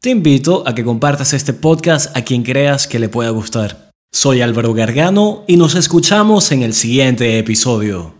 te 0.00 0.10
invito 0.10 0.68
a 0.68 0.74
que 0.74 0.84
compartas 0.84 1.32
este 1.32 1.54
podcast 1.54 2.14
a 2.14 2.20
quien 2.20 2.42
creas 2.42 2.86
que 2.86 2.98
le 2.98 3.08
pueda 3.08 3.30
gustar. 3.30 3.92
Soy 4.12 4.42
Álvaro 4.42 4.74
Gargano 4.74 5.44
y 5.46 5.56
nos 5.56 5.74
escuchamos 5.74 6.52
en 6.52 6.62
el 6.62 6.74
siguiente 6.74 7.38
episodio. 7.38 8.15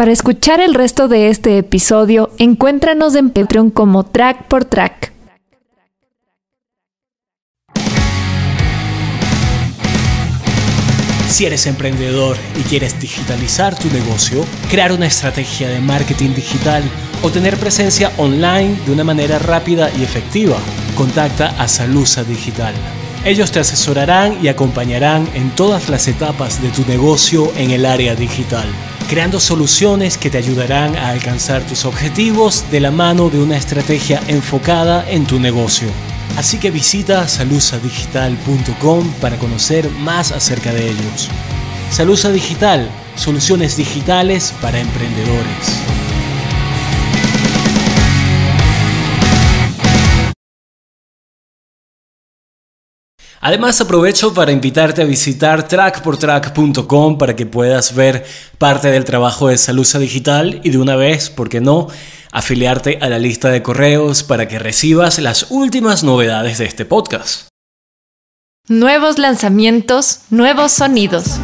Para 0.00 0.12
escuchar 0.12 0.60
el 0.60 0.72
resto 0.72 1.08
de 1.08 1.28
este 1.28 1.58
episodio, 1.58 2.30
encuéntranos 2.38 3.14
en 3.16 3.28
Patreon 3.28 3.68
como 3.68 4.02
Track 4.02 4.44
por 4.44 4.64
Track. 4.64 5.12
Si 11.28 11.44
eres 11.44 11.66
emprendedor 11.66 12.38
y 12.58 12.62
quieres 12.62 12.98
digitalizar 12.98 13.78
tu 13.78 13.88
negocio, 13.88 14.42
crear 14.70 14.92
una 14.92 15.04
estrategia 15.04 15.68
de 15.68 15.80
marketing 15.80 16.30
digital 16.30 16.82
o 17.22 17.28
tener 17.28 17.58
presencia 17.58 18.10
online 18.16 18.78
de 18.86 18.92
una 18.92 19.04
manera 19.04 19.38
rápida 19.38 19.90
y 19.98 20.02
efectiva, 20.02 20.56
contacta 20.96 21.48
a 21.58 21.68
Salusa 21.68 22.24
Digital. 22.24 22.72
Ellos 23.26 23.52
te 23.52 23.60
asesorarán 23.60 24.42
y 24.42 24.48
acompañarán 24.48 25.28
en 25.34 25.50
todas 25.50 25.90
las 25.90 26.08
etapas 26.08 26.62
de 26.62 26.70
tu 26.70 26.86
negocio 26.86 27.52
en 27.58 27.70
el 27.70 27.84
área 27.84 28.14
digital, 28.14 28.66
creando 29.10 29.40
soluciones 29.40 30.16
que 30.16 30.30
te 30.30 30.38
ayudarán 30.38 30.94
a 30.94 31.08
alcanzar 31.08 31.66
tus 31.66 31.84
objetivos 31.84 32.70
de 32.70 32.78
la 32.78 32.92
mano 32.92 33.28
de 33.28 33.42
una 33.42 33.56
estrategia 33.56 34.22
enfocada 34.28 35.04
en 35.10 35.26
tu 35.26 35.40
negocio. 35.40 35.88
Así 36.36 36.58
que 36.58 36.70
visita 36.70 37.26
salusadigital.com 37.26 39.12
para 39.20 39.36
conocer 39.36 39.90
más 39.90 40.30
acerca 40.30 40.72
de 40.72 40.90
ellos. 40.90 41.28
Salusa 41.90 42.30
Digital, 42.30 42.88
soluciones 43.16 43.76
digitales 43.76 44.54
para 44.60 44.78
emprendedores. 44.78 46.09
Además 53.42 53.80
aprovecho 53.80 54.34
para 54.34 54.52
invitarte 54.52 55.00
a 55.00 55.06
visitar 55.06 55.66
trackportrack.com 55.66 57.16
para 57.16 57.34
que 57.34 57.46
puedas 57.46 57.94
ver 57.94 58.26
parte 58.58 58.88
del 58.88 59.06
trabajo 59.06 59.48
de 59.48 59.56
Salusa 59.56 59.98
Digital 59.98 60.60
y 60.62 60.68
de 60.68 60.76
una 60.76 60.94
vez, 60.94 61.30
¿por 61.30 61.48
qué 61.48 61.62
no?, 61.62 61.88
afiliarte 62.32 62.98
a 63.00 63.08
la 63.08 63.18
lista 63.18 63.48
de 63.48 63.62
correos 63.62 64.22
para 64.22 64.46
que 64.46 64.58
recibas 64.58 65.18
las 65.18 65.46
últimas 65.50 66.04
novedades 66.04 66.58
de 66.58 66.66
este 66.66 66.84
podcast. 66.84 67.48
Nuevos 68.68 69.18
lanzamientos, 69.18 70.20
nuevos 70.28 70.72
sonidos. 70.72 71.38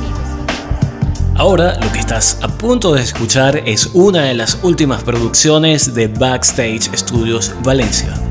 Ahora 1.35 1.79
lo 1.83 1.91
que 1.93 1.99
estás 1.99 2.39
a 2.43 2.49
punto 2.49 2.93
de 2.93 3.01
escuchar 3.01 3.63
es 3.67 3.87
una 3.95 4.25
de 4.25 4.35
las 4.35 4.59
últimas 4.63 5.03
producciones 5.03 5.95
de 5.95 6.09
Backstage 6.09 6.95
Studios 6.95 7.53
Valencia. 7.63 8.26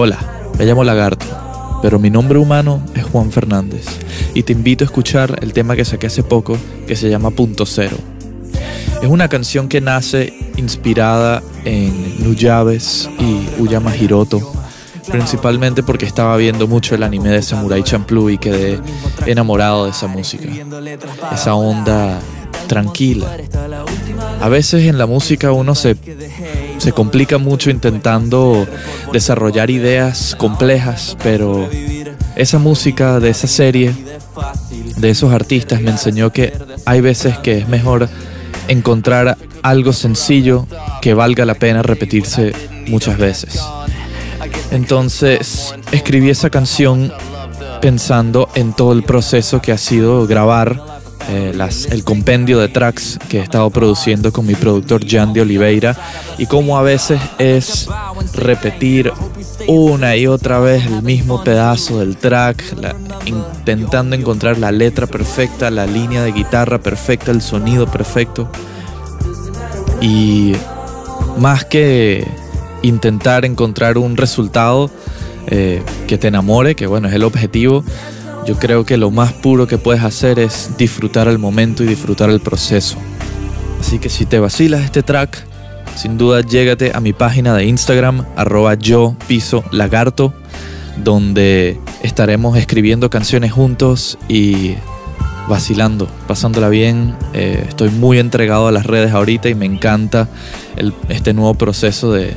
Hola, 0.00 0.16
me 0.56 0.64
llamo 0.64 0.84
Lagarto, 0.84 1.26
pero 1.82 1.98
mi 1.98 2.08
nombre 2.08 2.38
humano 2.38 2.80
es 2.94 3.02
Juan 3.02 3.32
Fernández 3.32 3.84
y 4.32 4.44
te 4.44 4.52
invito 4.52 4.84
a 4.84 4.86
escuchar 4.86 5.40
el 5.42 5.52
tema 5.52 5.74
que 5.74 5.84
saqué 5.84 6.06
hace 6.06 6.22
poco 6.22 6.56
que 6.86 6.94
se 6.94 7.10
llama 7.10 7.32
Punto 7.32 7.66
Cero. 7.66 7.96
Es 9.02 9.08
una 9.08 9.26
canción 9.28 9.68
que 9.68 9.80
nace 9.80 10.52
inspirada 10.56 11.42
en 11.64 12.22
Nuyabes 12.22 13.10
y 13.18 13.60
Uyama 13.60 13.96
Hiroto, 13.96 14.52
principalmente 15.10 15.82
porque 15.82 16.06
estaba 16.06 16.36
viendo 16.36 16.68
mucho 16.68 16.94
el 16.94 17.02
anime 17.02 17.30
de 17.30 17.42
Samurai 17.42 17.82
Champloo 17.82 18.30
y 18.30 18.38
quedé 18.38 18.78
enamorado 19.26 19.86
de 19.86 19.90
esa 19.90 20.06
música. 20.06 20.48
Esa 21.32 21.56
onda 21.56 22.20
tranquila. 22.68 23.36
A 24.40 24.48
veces 24.48 24.84
en 24.84 24.96
la 24.96 25.06
música 25.06 25.50
uno 25.50 25.74
se 25.74 25.96
se 26.78 26.92
complica 26.92 27.38
mucho 27.38 27.70
intentando 27.70 28.66
desarrollar 29.12 29.70
ideas 29.70 30.34
complejas, 30.36 31.16
pero 31.22 31.68
esa 32.36 32.58
música 32.58 33.20
de 33.20 33.30
esa 33.30 33.46
serie, 33.46 33.94
de 34.96 35.10
esos 35.10 35.32
artistas, 35.32 35.80
me 35.80 35.90
enseñó 35.90 36.32
que 36.32 36.52
hay 36.86 37.00
veces 37.00 37.38
que 37.38 37.58
es 37.58 37.68
mejor 37.68 38.08
encontrar 38.68 39.36
algo 39.62 39.92
sencillo 39.92 40.66
que 41.02 41.14
valga 41.14 41.44
la 41.44 41.54
pena 41.54 41.82
repetirse 41.82 42.52
muchas 42.88 43.18
veces. 43.18 43.60
Entonces 44.70 45.74
escribí 45.92 46.30
esa 46.30 46.50
canción 46.50 47.12
pensando 47.80 48.48
en 48.54 48.72
todo 48.72 48.92
el 48.92 49.02
proceso 49.02 49.60
que 49.60 49.72
ha 49.72 49.78
sido 49.78 50.26
grabar 50.26 50.97
eh, 51.28 51.52
el 51.90 52.04
compendio 52.04 52.58
de 52.58 52.68
tracks 52.68 53.18
que 53.28 53.38
he 53.38 53.42
estado 53.42 53.68
produciendo 53.70 54.32
con 54.32 54.46
mi 54.46 54.54
productor 54.54 55.06
Jan 55.06 55.32
de 55.32 55.42
Oliveira 55.42 55.96
y 56.38 56.46
cómo 56.46 56.78
a 56.78 56.82
veces 56.82 57.20
es 57.38 57.88
repetir 58.34 59.12
una 59.66 60.16
y 60.16 60.26
otra 60.26 60.58
vez 60.58 60.86
el 60.86 61.02
mismo 61.02 61.44
pedazo 61.44 61.98
del 61.98 62.16
track, 62.16 62.64
intentando 63.26 64.16
encontrar 64.16 64.58
la 64.58 64.72
letra 64.72 65.06
perfecta, 65.06 65.70
la 65.70 65.86
línea 65.86 66.22
de 66.22 66.32
guitarra 66.32 66.78
perfecta, 66.78 67.30
el 67.30 67.42
sonido 67.42 67.86
perfecto. 67.86 68.48
Y 70.00 70.54
más 71.38 71.64
que 71.64 72.26
intentar 72.82 73.44
encontrar 73.44 73.98
un 73.98 74.16
resultado 74.16 74.90
eh, 75.48 75.82
que 76.06 76.16
te 76.18 76.28
enamore, 76.28 76.74
que 76.74 76.86
bueno, 76.86 77.08
es 77.08 77.14
el 77.14 77.24
objetivo, 77.24 77.84
yo 78.46 78.58
creo 78.58 78.84
que 78.84 78.96
lo 78.96 79.10
más 79.10 79.32
puro 79.32 79.66
que 79.66 79.78
puedes 79.78 80.02
hacer 80.02 80.38
es 80.38 80.70
disfrutar 80.78 81.28
el 81.28 81.38
momento 81.38 81.84
y 81.84 81.86
disfrutar 81.86 82.30
el 82.30 82.40
proceso. 82.40 82.96
Así 83.80 83.98
que 83.98 84.08
si 84.08 84.26
te 84.26 84.38
vacilas 84.38 84.84
este 84.84 85.02
track, 85.02 85.44
sin 85.96 86.18
duda 86.18 86.40
llégate 86.40 86.92
a 86.94 87.00
mi 87.00 87.12
página 87.12 87.54
de 87.54 87.64
Instagram, 87.66 88.24
arroba 88.36 88.74
yo 88.74 89.16
piso 89.26 89.64
lagarto, 89.70 90.32
donde 91.02 91.78
estaremos 92.02 92.56
escribiendo 92.56 93.10
canciones 93.10 93.52
juntos 93.52 94.18
y 94.28 94.74
vacilando, 95.48 96.08
pasándola 96.26 96.68
bien. 96.68 97.14
Eh, 97.32 97.64
estoy 97.68 97.90
muy 97.90 98.18
entregado 98.18 98.68
a 98.68 98.72
las 98.72 98.86
redes 98.86 99.12
ahorita 99.12 99.48
y 99.48 99.54
me 99.54 99.66
encanta 99.66 100.28
este 101.08 101.32
nuevo 101.32 101.54
proceso 101.54 102.12
de, 102.12 102.34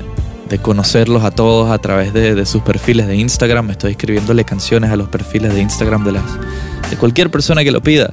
conocerlos 0.60 1.24
a 1.24 1.32
todos 1.32 1.72
a 1.72 1.78
través 1.78 2.14
de, 2.14 2.46
sus 2.46 2.62
perfiles 2.62 3.08
de 3.08 3.16
Instagram. 3.16 3.70
Estoy 3.72 3.92
escribiéndole 3.92 4.44
canciones 4.44 4.92
a 4.92 4.96
los 4.96 5.10
perfiles 5.10 5.54
de 5.54 5.62
Instagram 5.62 6.04
de, 6.04 6.14
las, 6.14 6.24
de 6.90 6.98
cualquier 6.98 7.30
persona 7.30 7.64
que 7.64 7.72
lo 7.72 7.82
pida. 7.82 8.12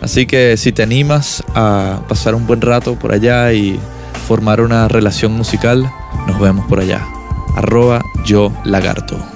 Así 0.00 0.26
que 0.26 0.56
si 0.56 0.72
te 0.72 0.82
animas 0.82 1.42
a 1.54 2.00
pasar 2.08 2.34
un 2.34 2.46
buen 2.46 2.60
rato 2.60 2.94
por 2.94 3.12
allá 3.12 3.52
y 3.52 3.78
formar 4.26 4.60
una 4.60 4.88
relación 4.88 5.32
musical, 5.32 5.90
nos 6.26 6.38
vemos 6.40 6.66
por 6.66 6.80
allá. 6.80 7.06
Arroba 7.56 8.02
yo 8.24 8.52
lagarto. 8.64 9.31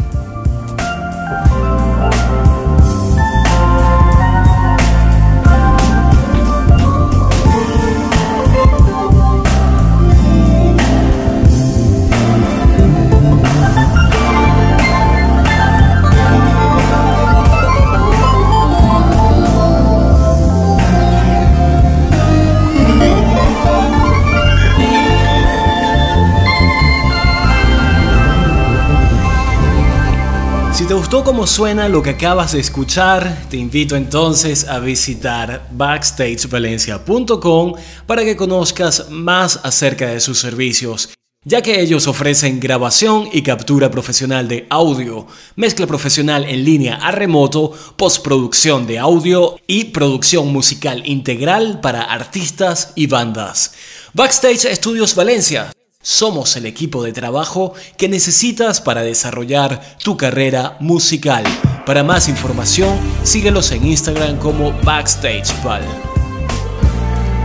Gustó 31.16 31.30
cómo 31.30 31.46
suena 31.46 31.88
lo 31.88 32.02
que 32.02 32.10
acabas 32.10 32.52
de 32.52 32.60
escuchar, 32.60 33.46
te 33.48 33.56
invito 33.56 33.96
entonces 33.96 34.68
a 34.68 34.80
visitar 34.80 35.66
backstagevalencia.com 35.72 37.72
para 38.06 38.22
que 38.22 38.36
conozcas 38.36 39.08
más 39.08 39.58
acerca 39.62 40.08
de 40.08 40.20
sus 40.20 40.38
servicios, 40.38 41.14
ya 41.42 41.62
que 41.62 41.80
ellos 41.80 42.06
ofrecen 42.06 42.60
grabación 42.60 43.30
y 43.32 43.42
captura 43.42 43.90
profesional 43.90 44.46
de 44.46 44.66
audio, 44.68 45.26
mezcla 45.54 45.86
profesional 45.86 46.44
en 46.44 46.64
línea 46.64 46.96
a 46.96 47.12
remoto, 47.12 47.72
postproducción 47.96 48.86
de 48.86 48.98
audio 48.98 49.56
y 49.66 49.84
producción 49.84 50.52
musical 50.52 51.00
integral 51.06 51.80
para 51.80 52.02
artistas 52.02 52.92
y 52.94 53.06
bandas. 53.06 53.72
Backstage 54.12 54.66
Estudios 54.66 55.14
Valencia 55.14 55.72
somos 56.07 56.54
el 56.54 56.66
equipo 56.66 57.02
de 57.02 57.12
trabajo 57.12 57.74
que 57.96 58.09
necesitas 58.09 58.80
para 58.80 59.02
desarrollar 59.02 59.96
tu 60.04 60.16
carrera 60.16 60.76
musical. 60.78 61.42
Para 61.84 62.04
más 62.04 62.28
información, 62.28 62.96
síguelos 63.24 63.72
en 63.72 63.84
Instagram 63.84 64.38
como 64.38 64.70
BackstageVal. 64.84 65.82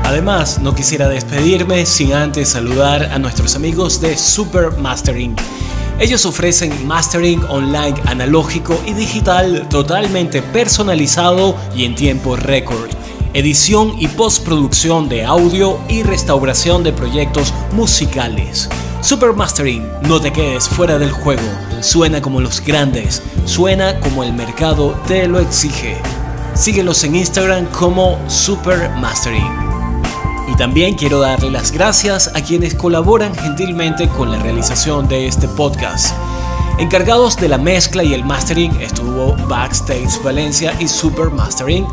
Además, 0.03 0.59
no 0.59 0.76
quisiera 0.76 1.09
despedirme 1.09 1.88
sin 1.88 2.14
antes 2.14 2.49
saludar 2.49 3.05
a 3.05 3.18
nuestros 3.18 3.55
amigos 3.55 3.99
de 3.99 4.16
Super 4.16 4.74
Mastering. 4.74 5.36
Ellos 5.99 6.28
ofrecen 6.28 6.86
mastering 6.86 7.43
online 7.45 7.99
analógico 8.05 8.80
y 8.86 8.93
digital 8.93 9.68
totalmente 9.70 10.43
personalizado 10.43 11.57
y 11.76 11.86
en 11.86 11.95
tiempo 11.95 12.36
récord 12.36 12.91
edición 13.34 13.94
y 13.98 14.08
postproducción 14.08 15.10
de 15.10 15.24
audio 15.24 15.80
y 15.88 16.04
restauración 16.04 16.84
de 16.84 16.94
proyectos 16.94 17.54
musicales. 17.74 18.70
Supermastering, 19.02 19.88
no 20.04 20.20
te 20.20 20.32
quedes 20.32 20.68
fuera 20.68 21.00
del 21.00 21.12
juego, 21.12 21.42
suena 21.82 22.22
como 22.22 22.42
los 22.42 22.62
grandes, 22.62 23.22
suena 23.46 24.00
como 24.00 24.24
el 24.24 24.34
mercado 24.34 24.96
te 25.08 25.28
lo 25.28 25.40
exige. 25.40 25.98
Síguelos 26.54 27.04
en 27.04 27.16
Instagram 27.16 27.66
como 27.68 28.20
Supermastering. 28.28 29.72
Y 30.52 30.56
también 30.58 30.96
quiero 30.96 31.20
darle 31.20 31.50
las 31.50 31.72
gracias 31.72 32.30
a 32.36 32.42
quienes 32.42 32.76
colaboran 32.76 33.34
gentilmente 33.34 34.08
con 34.10 34.32
la 34.32 34.38
realización 34.40 35.08
de 35.08 35.28
este 35.28 35.48
podcast. 35.48 36.14
Encargados 36.78 37.38
de 37.38 37.48
la 37.48 37.58
mezcla 37.58 38.04
y 38.04 38.14
el 38.14 38.26
mastering 38.26 38.74
estuvo 38.82 39.36
Backstage 39.48 40.22
Valencia 40.24 40.76
y 40.80 40.88
Supermastering. 40.88 41.86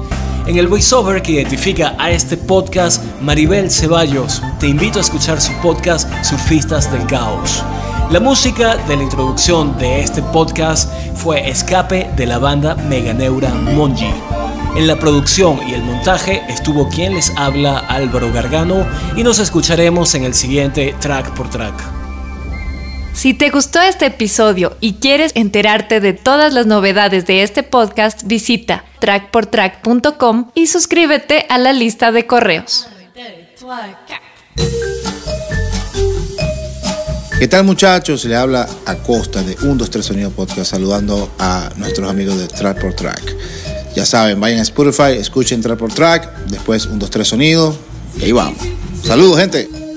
En 0.48 0.56
el 0.56 0.66
voiceover 0.66 1.20
que 1.20 1.32
identifica 1.32 1.94
a 1.98 2.10
este 2.10 2.38
podcast, 2.38 3.04
Maribel 3.20 3.70
Ceballos, 3.70 4.40
te 4.58 4.66
invito 4.66 4.98
a 4.98 5.02
escuchar 5.02 5.42
su 5.42 5.52
podcast 5.60 6.10
Surfistas 6.24 6.90
del 6.90 7.06
Caos. 7.06 7.62
La 8.10 8.18
música 8.18 8.78
de 8.88 8.96
la 8.96 9.02
introducción 9.02 9.76
de 9.76 10.00
este 10.00 10.22
podcast 10.22 10.90
fue 11.14 11.46
Escape 11.50 12.08
de 12.16 12.24
la 12.24 12.38
banda 12.38 12.76
Meganeura 12.76 13.50
Monji. 13.50 14.08
En 14.74 14.86
la 14.86 14.98
producción 14.98 15.60
y 15.68 15.74
el 15.74 15.82
montaje 15.82 16.42
estuvo 16.48 16.88
quien 16.88 17.12
les 17.12 17.30
habla 17.36 17.80
Álvaro 17.80 18.32
Gargano 18.32 18.86
y 19.18 19.24
nos 19.24 19.40
escucharemos 19.40 20.14
en 20.14 20.24
el 20.24 20.32
siguiente 20.32 20.94
track 20.98 21.30
por 21.34 21.50
track. 21.50 21.74
Si 23.12 23.34
te 23.34 23.50
gustó 23.50 23.82
este 23.82 24.06
episodio 24.06 24.78
y 24.80 24.94
quieres 24.94 25.32
enterarte 25.34 26.00
de 26.00 26.14
todas 26.14 26.54
las 26.54 26.64
novedades 26.64 27.26
de 27.26 27.42
este 27.42 27.62
podcast, 27.62 28.22
visita 28.24 28.86
trackportrack.com 28.98 30.50
y 30.54 30.66
suscríbete 30.66 31.46
a 31.48 31.58
la 31.58 31.72
lista 31.72 32.12
de 32.12 32.26
correos. 32.26 32.88
¿Qué 37.38 37.46
tal 37.46 37.64
muchachos? 37.64 38.24
Le 38.24 38.34
habla 38.34 38.68
Acosta 38.84 39.42
de 39.42 39.52
123 39.52 40.04
Sonido 40.04 40.30
Podcast 40.30 40.72
saludando 40.72 41.30
a 41.38 41.70
nuestros 41.76 42.10
amigos 42.10 42.36
de 42.36 42.48
Track 42.48 42.80
por 42.80 42.94
Track. 42.94 43.36
Ya 43.94 44.04
saben, 44.04 44.40
vayan 44.40 44.58
a 44.58 44.62
Spotify, 44.62 45.12
escuchen 45.18 45.60
Track 45.60 45.78
por 45.78 45.92
Track, 45.92 46.46
después 46.46 46.82
123 46.82 47.28
Sonido 47.28 47.76
y 48.18 48.24
ahí 48.24 48.32
vamos. 48.32 48.58
Saludos 49.04 49.38
gente. 49.38 49.87